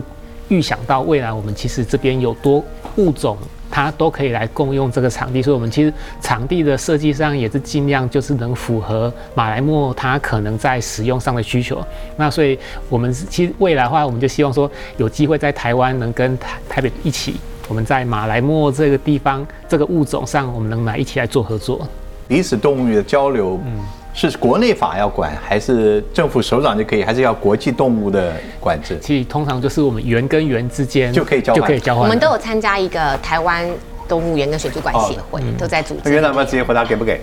[0.50, 2.64] 预想到未来，我们其实这边有多
[2.98, 3.36] 物种。
[3.70, 11.86] 它都可以来共用这个场地，所以我们其实场地的设计上也是尽量就是能符合马来貘它可能在使用上的需求。
[12.16, 12.58] 那所以
[12.90, 17.36] 我们其实未来的话，我们就希望说有机会在台湾能跟台台北一起，
[17.68, 21.88] 我们在马来貘这个地方这个物种上，我们能来一起来做合作，
[22.28, 23.60] 彼此动物的交流。
[23.66, 23.80] 嗯。
[24.18, 28.98] 是国内法要管，还是政府首长就可以，还是要国际动物的管制？
[29.00, 32.04] 其实通常就是我们园跟园之间就可以交换，就可以交换。
[32.04, 33.70] 我们都有参加一个台湾
[34.08, 36.10] 动物园跟水族馆协会，都在组织。
[36.10, 37.22] 园长们直接回答给不给？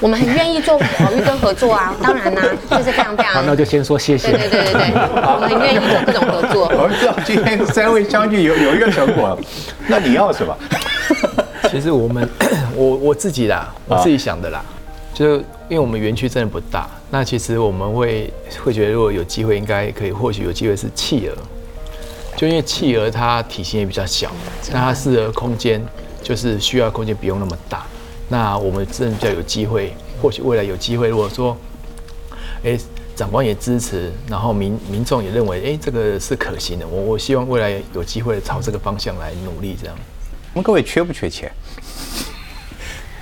[0.00, 3.34] 我们很愿意做保育跟合作啊， 当然啦，就是非常非常。
[3.34, 4.30] 好，那就先说谢谢。
[4.32, 6.72] 对对对对对，我们很愿意做各种合作。
[6.80, 9.38] 我们知道今天三位将军有有一个成果，
[9.86, 10.56] 那你要什么？
[11.70, 12.26] 其实我们
[12.74, 14.64] 我我自己啦，我自己想的啦，
[15.12, 15.42] 就。
[15.70, 18.28] 因为我们园区真的不大，那其实我们会
[18.64, 21.36] 会觉得，如果有机会，应该可以，或许有机会是企鹅。
[22.36, 24.32] 就因为企鹅它体型也比较小，
[24.72, 25.80] 那它适合空间，
[26.24, 27.86] 就是需要空间不用那么大。
[28.28, 31.56] 那我们真的比较有机会，或许未来有机会，如果说，
[32.64, 32.76] 哎，
[33.14, 36.88] 长官也支持，然后民民众也认为，哎，这个是可行的。
[36.88, 39.94] 我我希望未来有机会朝这个方向来努力，这样。
[40.52, 41.48] 我们各位缺不缺钱？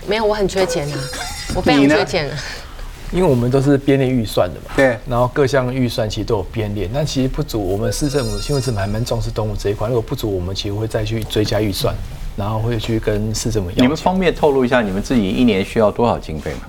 [0.09, 0.99] 没有，我很缺钱啊，
[1.55, 2.31] 我非常缺钱。
[3.11, 7.59] 因为我们都是编列预算的嘛，对，然后各项预算其实都有编列，但其实不足。
[7.59, 11.95] 我们市政府新闻是蛮蛮重视动物这一块，如果不足，我们其实会再去追加预算，
[12.37, 13.77] 然后会去跟市政府要。
[13.77, 16.61] 你们方便透露一下你们自己一年需要多少经费吗？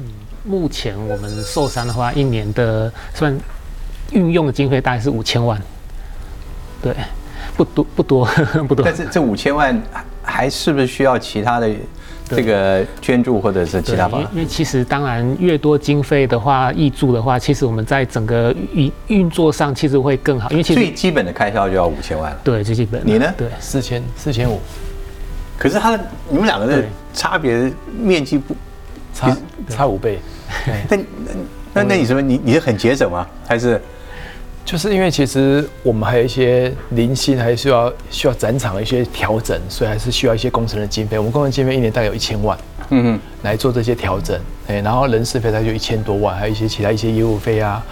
[0.46, 3.38] 目前我们寿山的话，一年的算
[4.12, 5.62] 运用的经费大概是五千万，
[6.82, 6.96] 对，
[7.58, 8.26] 不多不多
[8.66, 8.86] 不多。
[8.86, 9.78] 但是这五千万
[10.24, 11.70] 还是不是需要其他的？
[12.30, 20.50] 这个捐助或者是其他方，因为其实当然越多经费的话，益助的话，其实我们在整个运运作上其实会更好。
[20.52, 23.02] 因为其实最基本的开销就要五千万对，最基本。
[23.04, 23.34] 你呢？
[23.38, 24.60] 对，四千四千五。
[25.58, 28.56] 可是他你们两个的差别面积不
[29.14, 29.36] 差
[29.68, 30.20] 差五倍。
[30.90, 30.98] 那
[31.74, 32.22] 那那你什么？
[32.22, 33.28] 你你是很节省吗？
[33.48, 33.82] 还是？
[34.70, 41.18] 就是因为其实我们还有一些零星，还需要需要展场的一些调整，所以还是需要一些工程的经费。
[41.18, 42.56] 我们工程经费一年大概有一千万，
[42.92, 44.40] 嗯嗯，来做这些调整。
[44.68, 47.84] 哎，然后人事费它就一千多万，还有一些其他一些业务费啊、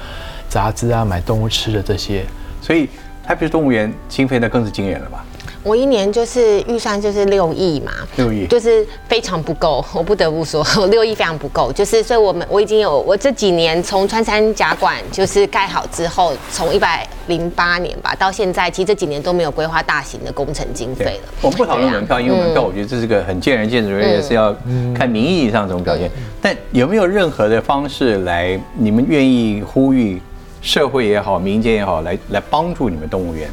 [0.50, 2.24] 杂志啊、买动物吃的这些。
[2.62, 2.88] 所以
[3.24, 5.26] 台北动物园经费那更是惊人了吧？
[5.64, 11.72] 我一年就是预算就是六亿嘛，六亿就是 非常不够，我不得不说，六亿非常不够。
[11.72, 21.34] 就是所以，我们我已经有我这几年从穿山甲馆就是盖好之后，从一百零八年吧到现在，其实这几年都没有规划大型的工程经费了。
[21.42, 24.56] 我们不讨论门票，因为门票我觉得这是个很见仁见智，而且是要
[24.96, 26.10] 看名义上怎么表现。
[26.42, 30.22] 但有没有任何的方式来，你们愿意呼吁
[30.62, 33.50] 社会也好，民间也好，来来帮助你们动物园？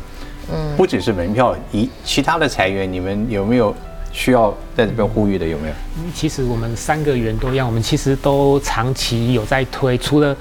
[0.52, 3.74] 嗯，不只是门票，以其他的裁员，你们有没有
[4.12, 5.46] 需要在这边呼吁的？
[5.46, 5.74] 有没有？
[6.14, 10.36] 其实我们三个员都一样，我们其实都长期有在推，除了。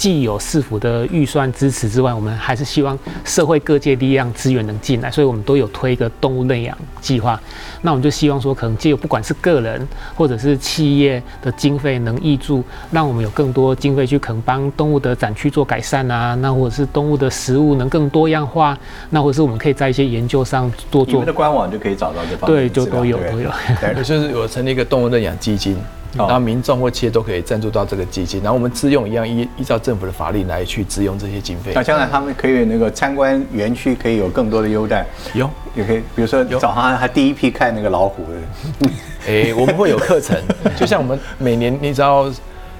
[0.00, 7.38] 既有市府的预算支持之外，我们还是希望社会各界力量资源能进来，所以我们都有推一个动物认养计划。
[7.82, 18.78] 那我们就希望说，可能借由不管是个人或者是企业的经费能挹注，让我们有更多经费去可能帮动物的展区做改善啊，那或者是动物的食物能更多样化，
[19.10, 21.12] 那或者是我们可以在一些研究上多做。
[21.12, 23.50] 你们的官网就可以找到这方面对，就都有都有。
[23.78, 25.76] 对，就是我成立一个动物认养基金。
[26.14, 31.72] 然后民众或企业都可以赞助到这个基金，然后我们自用一样依依照政府的法令来去自用这些经费。
[31.74, 38.88] 那将来他们可以那个参观园区可以有更多的优待，有也可以，比如说早上还第一批看那个老虎的，
[39.28, 40.36] 哎，我们会有课程，
[40.76, 42.30] 就像我们每年你只要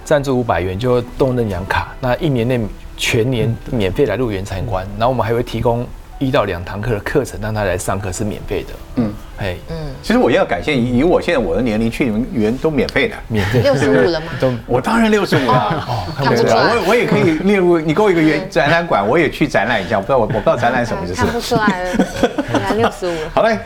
[0.05, 2.61] 赞助五百元就动认养卡，那一年内
[2.97, 5.87] 全年免费来入园参观，然后我们还会提供。
[6.23, 8.69] 一到两堂课的课程，让他来上课是免费的。
[8.97, 14.27] 嗯，哎，嗯，其实我要感谢以我现在我的年龄去你们园都免费的，免费六十五了吗？
[14.39, 15.83] 都我当然六十五了。
[15.89, 16.55] 哦，看不出来。
[16.55, 19.97] 我我也可以列入你给我一个园展览馆，我也去展览一下。
[19.97, 21.23] 我不知道我我不知道展览什么就是。
[21.23, 22.07] 看不出来了，
[22.53, 23.17] 原来六十五。
[23.33, 23.59] 好嘞，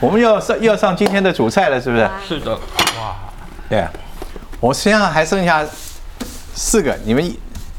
[0.00, 2.10] 我们要上要上今天的主菜了，是不是？
[2.26, 2.52] 是的。
[2.54, 3.16] 哇，
[3.70, 3.86] 对，
[4.58, 5.64] 我身上还剩下
[6.54, 7.38] 四个，你们一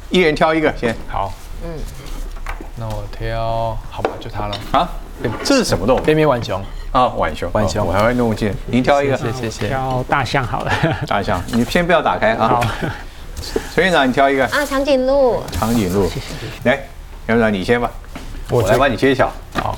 [0.10, 0.95] 一人挑一个先。
[1.10, 1.34] 好。
[1.65, 1.69] 嗯。
[2.77, 4.89] 那我挑，好吧，就它了啊！
[5.43, 6.01] 这是什么动物？
[6.01, 8.53] 边边浣熊啊，浣熊，浣熊，我还会弄进。
[8.67, 9.67] 您挑一个，谢谢谢。
[9.67, 10.71] 挑大象好了，
[11.08, 12.47] 大象，你先不要打开啊。
[12.47, 12.63] 好，
[13.73, 16.69] 陈院长，你挑一个啊，长颈鹿，长颈鹿，谢谢。
[16.69, 16.79] 来，
[17.27, 17.91] 院长你先吧，
[18.49, 19.32] 我来帮你揭晓。
[19.53, 19.77] 好，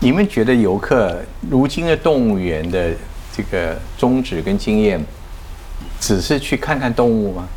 [0.00, 1.16] 你们觉得游客
[1.50, 2.90] 如今的动物园的
[3.34, 5.02] 这个宗旨跟经验，
[5.98, 7.48] 只是去看看动物吗？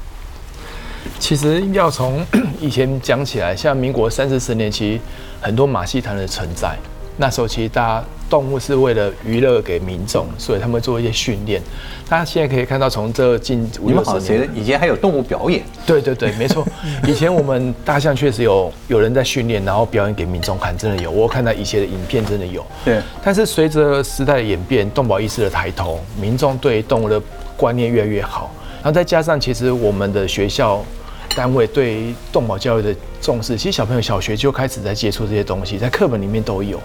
[1.19, 2.23] 其实要从
[2.59, 4.99] 以前讲起来，像民国三四十年，其实
[5.41, 6.77] 很多马戏团的存在。
[7.17, 11.61] 那时候其实大家动物是为了娱乐给民众，所以他们做一些训练。
[12.07, 15.61] 大家现在可以看到，从这近五六十年，以前还有动物表演。
[15.85, 16.65] 对对对，没错。
[17.05, 21.11] 以前我们大象确实有有人在训练，然后表演给民众看，真的有。
[21.11, 22.65] 我看到以前的影片，真的有。
[22.85, 22.99] 对。
[23.21, 27.21] 但是随着时代的演变，动保意识的抬头，民众对动物的
[27.57, 28.49] 观念越来越好。
[28.77, 30.83] 然后再加上，其实我们的学校
[31.35, 36.79] 单位对动保教育的重视，其实小朋友小学就开始在接触这些东西，在课本里面都有。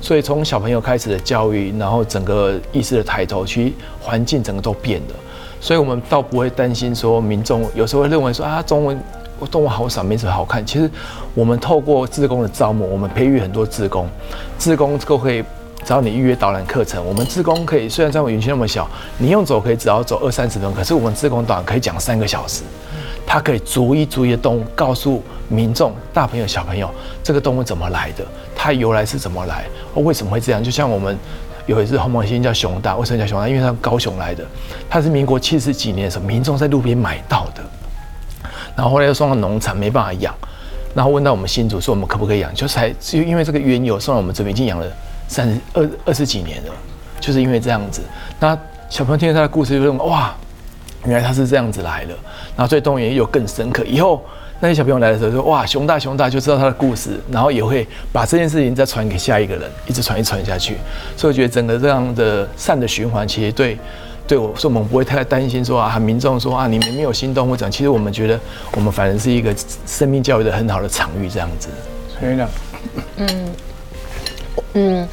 [0.00, 5.14] 所以从小朋友开始的教育，然后整个意识的抬头，其实环境整个都变了。
[5.60, 9.00] 所以我们倒不会担心说民众有时候会认为说啊，中文
[9.50, 10.64] 动物好少，没什么好看。
[10.64, 10.88] 其实
[11.34, 14.08] 我们透过自工的招募，我们培育很多自工，
[14.58, 15.42] 自工都可以。
[15.84, 22.64] 只要你预约导览课程，我们自工可以虽然在我园区那么小，你用走可以只要走二三十分可是我们自工导览可以讲三个小时，
[23.26, 26.88] 它可以逐一逐一的动物告诉民众大朋友小朋友
[27.22, 30.62] 这个动物怎么来的，它由来是怎么来，为什么会这样？
[30.62, 31.18] 就像我们
[31.66, 33.48] 有一只红毛猩猩叫熊大，为什么叫熊大？
[33.48, 34.44] 因为它高雄来的，
[34.88, 37.62] 它是民国七十几年的时候民众在路边买到的。
[38.76, 40.34] 然后后来又送到农场没办法养，
[40.94, 44.86] 然后问到我们新主说我们可不可以养，就才就因为这个缘由送到我们这边已经养了
[45.26, 46.72] 三十二二十几年了，
[47.18, 48.02] 就是因为这样子。
[48.38, 48.56] 那
[48.88, 50.34] 小朋友听了他的故事就认为哇，
[51.04, 52.14] 原来他是这样子来的，
[52.56, 53.84] 然后对动物园也有更深刻。
[53.84, 54.24] 以后
[54.60, 60.76] 那些小朋友来的时候说哇熊大熊大就知道他的故事，然后也会把这件事情再传给下一个人，一直传一传下去。
[61.16, 63.78] 所以我觉得整个这样的善的循环，其实对。
[64.28, 68.36] 对我说，我们不会太担心说啊，民众说啊，你们没有心动或者其实我们觉得，
[68.72, 69.54] 我们反而是一个
[69.86, 71.68] 生命教育的很好的场域，这样子。
[72.18, 72.48] 陈院长，
[73.18, 73.52] 嗯
[74.72, 75.08] 嗯，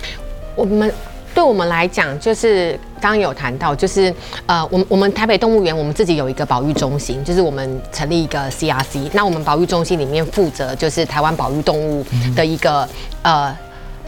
[0.55, 0.91] 我们
[1.33, 4.13] 对我们来讲，就是刚刚有谈到，就是
[4.45, 12.05] 呃，我们我们台北动物园，我们自己有一个保育中心，就是我们成立一个 CRC，那我们保育中心里面负责就是台湾保育动物
[12.35, 12.87] 的一个
[13.23, 13.55] 呃。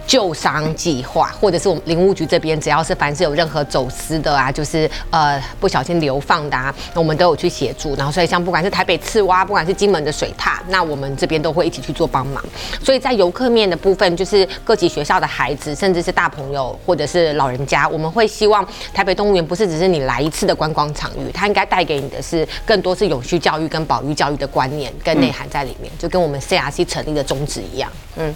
[0.08, 7.96] 救伤计划，或者是我们林务局这边，只要是凡是有任何走私的啊，就是呃不小心流放的啊，我们都有去协助。
[7.96, 12.44] 然后所以像不管是台北刺蛙，不管是金门的水獭，那我们这边都会一起去做帮忙。
[12.84, 28.34] 所以在游客面的部分，就是各级学校的孩子，甚至是大朋友或者是老人家，我们会希望台北动物园不是只是你来一次的观光场域，它应该带给你的是更多是永续教育跟保育教育的观念跟内涵在里面，就跟我们 CRC 成立的宗旨一样，嗯。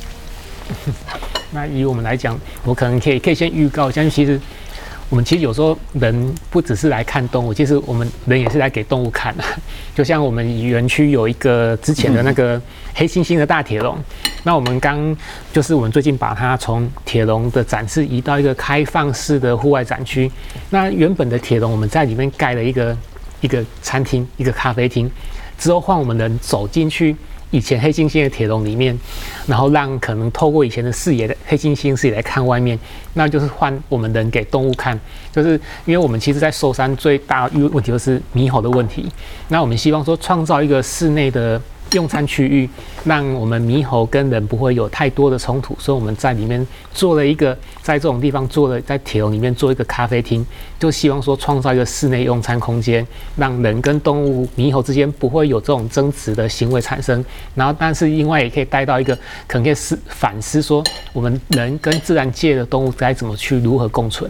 [1.52, 4.40] 那以我们来讲，我可能可以可以先预告，像其实
[5.10, 9.44] 我们其实有时候人不只是来看动物，其实我们人也是来给动物看的。
[9.96, 12.62] 就像我们园区有一个之前的那个
[12.94, 13.98] 黑猩猩的大铁笼，
[14.44, 15.16] 那我们刚
[15.52, 20.32] 就是我们最近把它从铁笼的展示移到一个开放式的户外展区。
[20.70, 22.96] 那原本的铁笼我们在里面盖了一个
[23.42, 25.10] 一个餐厅、一个咖啡厅，
[25.58, 27.16] 之后换我们人走进去。
[27.52, 28.98] 以前黑猩猩的铁笼里面，
[29.48, 32.78] 然后让可能透过以前的视野的黑猩猩视野来看外面，
[33.14, 35.00] 那就是换我们人给动物看，
[35.32, 39.10] 就是因为我们其实，在寿山最大问问题就是猕猴的问题，
[39.48, 41.62] 那我们希望说创造一个室内的。
[41.94, 42.70] 用餐区域，
[43.04, 50.46] 让我们猕猴跟人不会有太多的冲突，所以我们在里面做了一个，在这种地方做了，在铁笼里面做一个咖啡厅，
[50.78, 57.24] 就希望说创造一个室内用餐空间，让人跟动物猕猴之间不会有这种争执的行为产生。
[57.56, 59.16] 然后，但是另外也可以带到一个，
[59.48, 60.84] 可能可以思反思说，
[61.14, 64.30] 我们人跟自然界的动物该怎么去如何共存。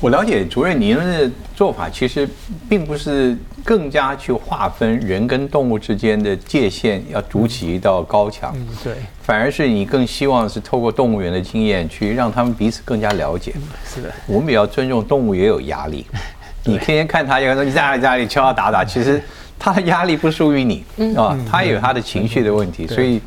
[0.00, 2.26] 我了解主任您的做法，其实
[2.70, 3.36] 并不是
[3.70, 8.52] 更加去划分人跟动物之间的界限，要筑起一道高墙。
[8.56, 8.94] 嗯，对。
[9.22, 13.54] 反而是你更希望是透过动物园的经验，去让他们彼此更加了解。
[13.86, 14.12] 是的。
[14.26, 16.04] 我们也要尊重动物，也有压力。
[16.66, 19.22] 你天天看他，有人说你在哪里在哪里敲他打打， 其实
[19.56, 20.84] 他的压力不属于你
[21.16, 22.88] 啊，他也有他的情绪的问题。
[22.88, 23.20] 所以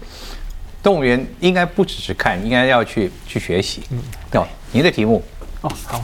[0.84, 3.84] 动物园应该不只是看，应该要去去学习。
[3.92, 4.42] 嗯，对。
[4.74, 5.24] 您的题目。
[5.62, 6.04] 哦，好。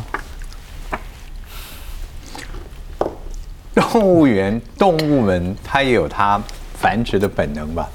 [3.79, 6.41] 动物园动物们，它也有它
[6.73, 7.87] 繁殖的本能吧？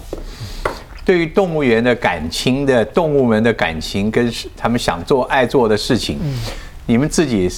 [1.05, 6.19] 对于动物园的感情的动物们的感情，跟他们想做爱做的事情，
[6.87, 7.51] 你们自己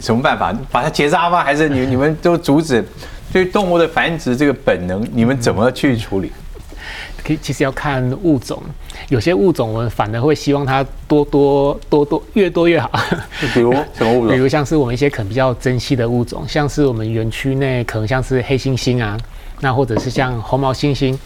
[0.00, 1.42] 什么办法把它结扎吗？
[1.42, 2.84] 还是你你们都阻止？
[3.32, 6.30] 对动物的繁殖这个本能，你们怎么去处理？
[7.40, 8.62] 其实要看物种，
[9.08, 12.90] 有些物种我们反而会希望它多多多多越多越好。
[13.54, 14.28] 比如 什么物种？
[14.28, 19.18] 比如像是我们一些可能比较珍惜的物种，像是我们园区内可能像是黑猩猩啊，
[19.60, 21.16] 那或者是像红毛猩猩。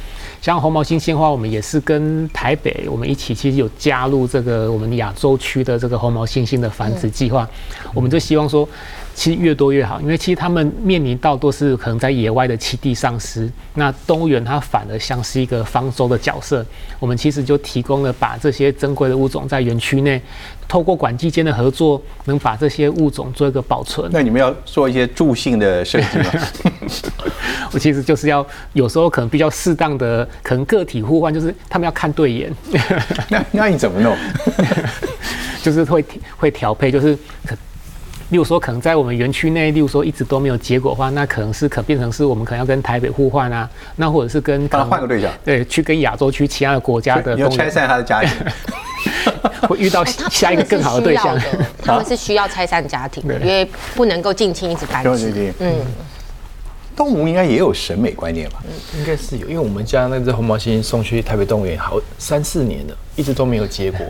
[0.40, 7.46] 像红毛猩猩的话，我们也是跟台北我们一起，其实有加入这个我们亚洲区的这个红毛猩猩的繁殖计划。
[7.92, 8.66] 我们就希望说。
[9.14, 16.64] 其实越多越好，因为其实他们面临到都是可能在野外的栖地丧失，那动物园它反而像是一个方舟的角色。
[16.98, 20.20] 我们其实就提供了把这些珍贵的物种在园区内，
[20.66, 24.08] 透过管际间的合作，能把这些物种做一个保存。
[24.12, 26.30] 那你们要做一些助性的设计吗？
[27.72, 32.50] 我其实就是要有时候可能比较适当的，可能个体互换，就是他们要看对眼。
[33.28, 34.16] 那那你怎么弄？
[35.62, 36.02] 就是会
[36.38, 37.18] 会调配，就是。
[38.30, 48.30] 例如说，可能在我们园区内，例如说一直都没有结果的话，那可能是可变成是我们可能要跟台北互换啊，那或者是跟他换个对象，对，去跟亚洲区其他的国家的，要拆散他的家庭，
[49.68, 51.38] 会遇到下一个更好的对象。
[51.82, 55.52] 他们是需要拆散家庭，因为不能够近亲一直繁殖。
[55.58, 55.74] 嗯，
[57.00, 58.62] 动物应该也有审美观念吧？
[58.94, 64.04] 应该是有，因为我们家那只红毛猩猩送去台北动物园好三四年了，一直都没有结果。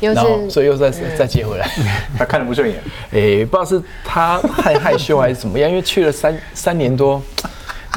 [0.00, 1.70] 然后，所以又再再接回来，
[2.16, 2.78] 他看着不顺眼，
[3.12, 7.20] 哎，不知道是他太害羞还是怎么样，因为去了三三年多，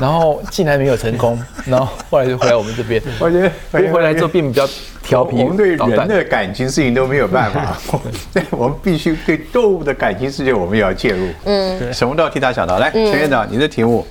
[0.01, 3.01] 然后竟然没有成功， 然后后来就回来我们这边。
[3.21, 4.67] 我觉得回来之后变比较
[5.01, 5.41] 调皮。
[5.41, 7.77] 我们对人的感情事情都没有办法，
[8.51, 11.25] 我们必须对动物的感情世界我们也要介入。
[11.45, 12.79] 嗯，什么都要替他想到。
[12.79, 14.05] 来，陈院长，你的题目，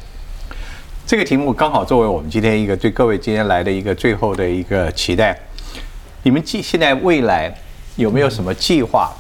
[1.07, 5.39] 这个题目刚好作为我们今天一个对各位今天来的一个最后的一个期待。
[6.23, 7.55] 你们计现在未来
[7.97, 9.13] 有没有什么计划，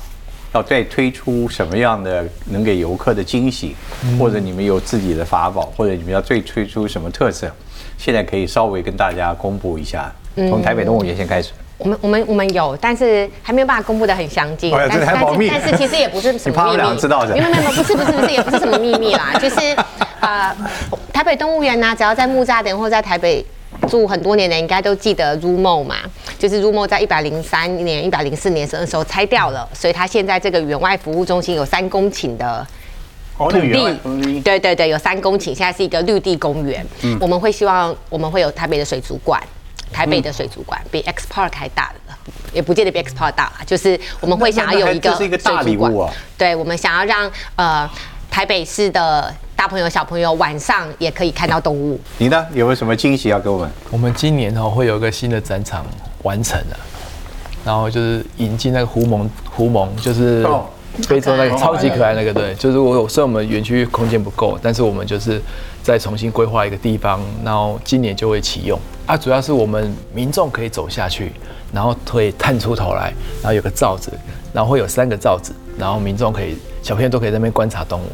[0.55, 3.76] 要再推出什么样的能给游客的惊喜，
[4.18, 7.55] 或者你们有自己的法宝，或者你们要最推出什么特色？
[7.99, 11.53] 现在可以稍微跟大家公布一下，从台北动物园先开始。
[11.79, 14.70] 我们我们我们有，但是还没有办法公布的很详尽。
[14.72, 16.77] 但是但是但是其实也不是什么秘密。
[16.77, 19.57] 俩知道的没有没有不是不是不是，也不是什么秘密啦， 就是
[20.20, 20.55] 呃，
[21.12, 23.45] 台北动物园呢、只要在木栅等或在台北。
[23.89, 25.97] 住很多年的应该都记得 RUMO 嘛，
[26.39, 32.66] 就是 RUMO 在一百零三年、一百零四年的时候拆掉了，所以它现在这个园外服务中心有三公顷的
[33.37, 36.87] 哦，土地，对对对，有三公顷，现在是一个绿地公园。
[37.03, 39.43] 嗯我们会希望我们会有台北的水族馆，
[39.95, 42.14] 台北的水族馆比 X Park 还大的，
[42.53, 47.88] 也不见得比 X Park 大啦，就是我们会想要有一个这是一个大礼物啊水族馆对，我们想要让呃
[48.28, 52.01] 台北市的大朋友小朋友晚上也可以看到动物。
[52.18, 52.45] 你呢？
[52.53, 53.70] 有没有什么惊喜要给我们？
[53.92, 55.86] 我们今年哦会有一个新的展场
[56.24, 56.76] 完成了，
[57.64, 60.66] 然后就是引进那个狐獴，狐獴就是哦
[61.03, 65.40] 非洲那个超级可爱那个，对，就是我有虽然我们园区空间不够，但是我们就是
[65.82, 68.78] 再重新规划一个地方，然后今年就会启用。
[69.07, 71.32] 啊，主要是我们民众可以走下去，
[71.72, 74.11] 然后可以探出头来，然后有个罩子，
[74.53, 78.07] 然后会有三个罩子，然后民众可以小朋友都可以在那边观察动物，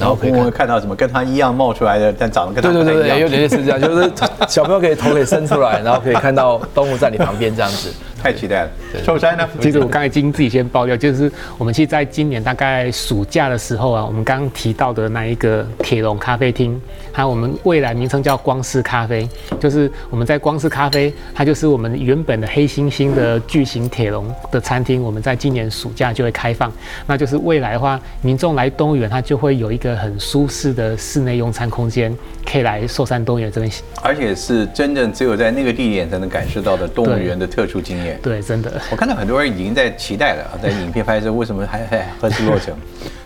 [0.00, 4.10] 然后可以看我会看到什么跟他一样冒出来的，但长得跟他对对对有点类似这样， 就是
[4.48, 7.92] 小朋友可以头可以伸出来，然后可以看到动物在你旁边这样子。
[8.22, 8.70] 太期待了。
[9.02, 9.48] 寿山呢？
[9.62, 16.78] 其实我刚才已经自己先爆料，就是我们其实在今年大概暑假的时候啊，我们刚刚提到的那一个铁笼咖啡厅，
[17.12, 19.26] 还有我们未来名称叫光式咖啡，
[19.58, 26.70] 就是我们在光式咖啡，它就是我们原本的黑猩猩的巨型铁笼的餐厅，我们在今年暑假就会开放。
[27.06, 33.72] 那就是未来的话，民众来动物园，它就会有一个很舒适的室内用餐空间，可以来寿山动物园这边。
[34.02, 38.18] 而且是真正只有在那个地点才能感受到的动物园的特殊经验。
[38.22, 38.80] 对，真的。
[38.90, 42.74] 我看到很多人已经在期待了，在影片拍摄为什么还还何时落成？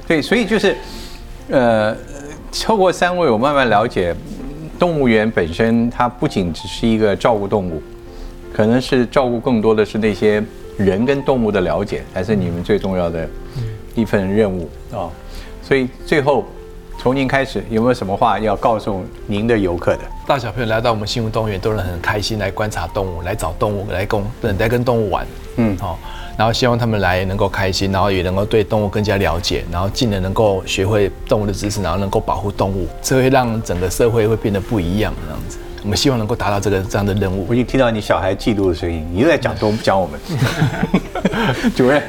[0.07, 0.77] 对，所以就是，
[1.49, 1.97] 呃，
[2.62, 4.15] 透过三位我慢慢了解，
[4.79, 7.83] 动物园本身它不仅只是一个照顾动物，
[8.53, 10.43] 可能是照顾更多的是那些
[10.77, 13.29] 人跟动物的了解，才是你们最重要的
[13.95, 15.09] 一份任务啊、
[15.67, 16.45] 所以最后
[16.99, 20.03] 从您开始，有没有什么话要告诉您的游客的？
[20.27, 24.23] 大小朋友来到我们新竹动物园都能很开心来观察动物，来找动物，来跟
[24.59, 25.99] 来跟动物玩，嗯嗯，好、
[26.37, 35.59] 然后希望他们来能够开心，然后也能够对动物更加了解，然后进而能够学会动物的知识，然后能够保护动物，这会让整个社会会变得不一样这样子。
[35.85, 37.55] 我们希望能够达到这个这样的任务我。
[37.55, 40.18] 已经听到你小孩嫉妒的声音，你又在讲东讲我们，
[41.76, 42.03] 主任。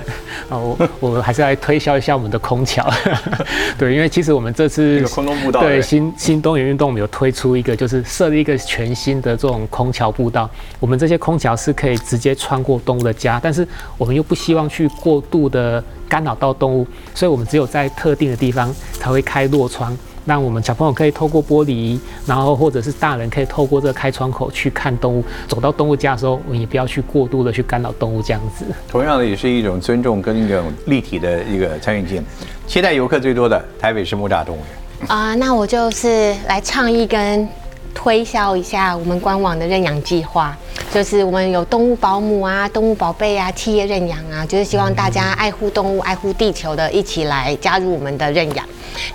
[0.47, 2.87] 啊， 我我还是来推销一下我们的空桥，
[3.77, 10.49] 对，因为其实我们这次这个空中步道对对新新东园运动，我们有推出一个，就是设立一个全新的这种空桥步道。
[10.79, 13.67] 我们这些空桥是可以直接穿过动物的家，但是
[13.97, 19.97] 我们又不希望去过度的干扰到动物，所以我们只有在特定的地方才会开落窗。
[20.25, 25.23] 那我们小朋友可以透过玻璃，然后或者是大人可以透过这个开窗口去看动物。
[25.47, 28.65] 走到动物家的时候，我们也不要去过度的去干扰动物，这样子。
[28.89, 32.23] 同样的，也是一种尊重跟一种立体的一个参与性。
[32.67, 35.09] 期待游客最多的台北市木栅动物园。
[35.09, 37.47] 啊、那我就是来倡议跟
[37.95, 40.55] 推销一下我们官网的认养计划，
[40.93, 48.63] 就是我们有动物保姆啊、动物宝贝啊、企业认养啊，就是希望大家爱护动物、爱护地球的，一起来加入我们的认养。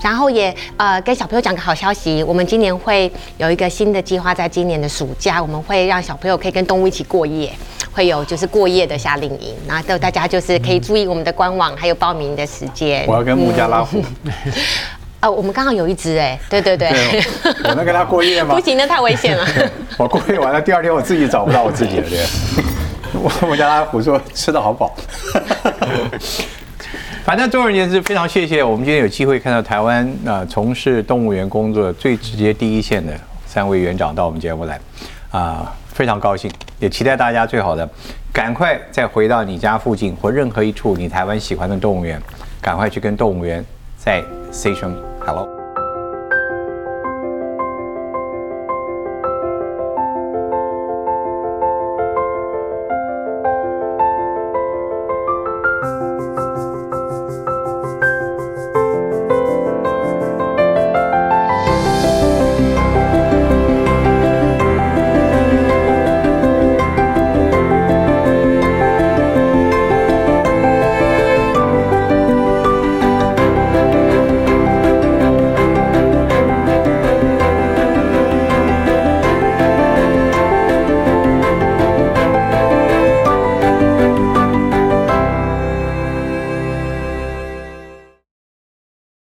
[0.03, 7.53] 然后也呃跟小朋友讲个好消息，我们今年会有一个新的计划，在今年的暑假，我们会让小朋友可以跟动物一起过夜。
[7.93, 13.05] 会有就是过夜的夏令营，然后大家就是可以注意我们的官网，还有报名的时间。
[13.09, 14.01] 我要跟穆加拉虎，
[15.21, 17.23] 呃，我们刚好有一只哎，对对对，对
[17.69, 18.61] 我能跟它过夜吗不？
[18.61, 19.47] 行，那太危险了。
[19.99, 22.19] 我过夜完了，第二天我自己找不到我自己了，对。
[23.13, 24.95] 我穆加拉虎说吃的好饱。
[27.25, 33.13] 反正总而言之，非常谢谢我们今天有机会看到台湾啊、呃从事动物园工作最直接第一线的
[33.47, 34.81] 三位园长到我们节目来，
[35.33, 37.87] 啊、非常高兴，也期待大家最好的
[38.33, 42.21] 赶快再回到你家附近或任何一处你台湾喜欢的动物园，
[42.63, 43.63] 赶快去跟动物园
[43.99, 44.97] 再 say 声
[45.31, 45.60] hello。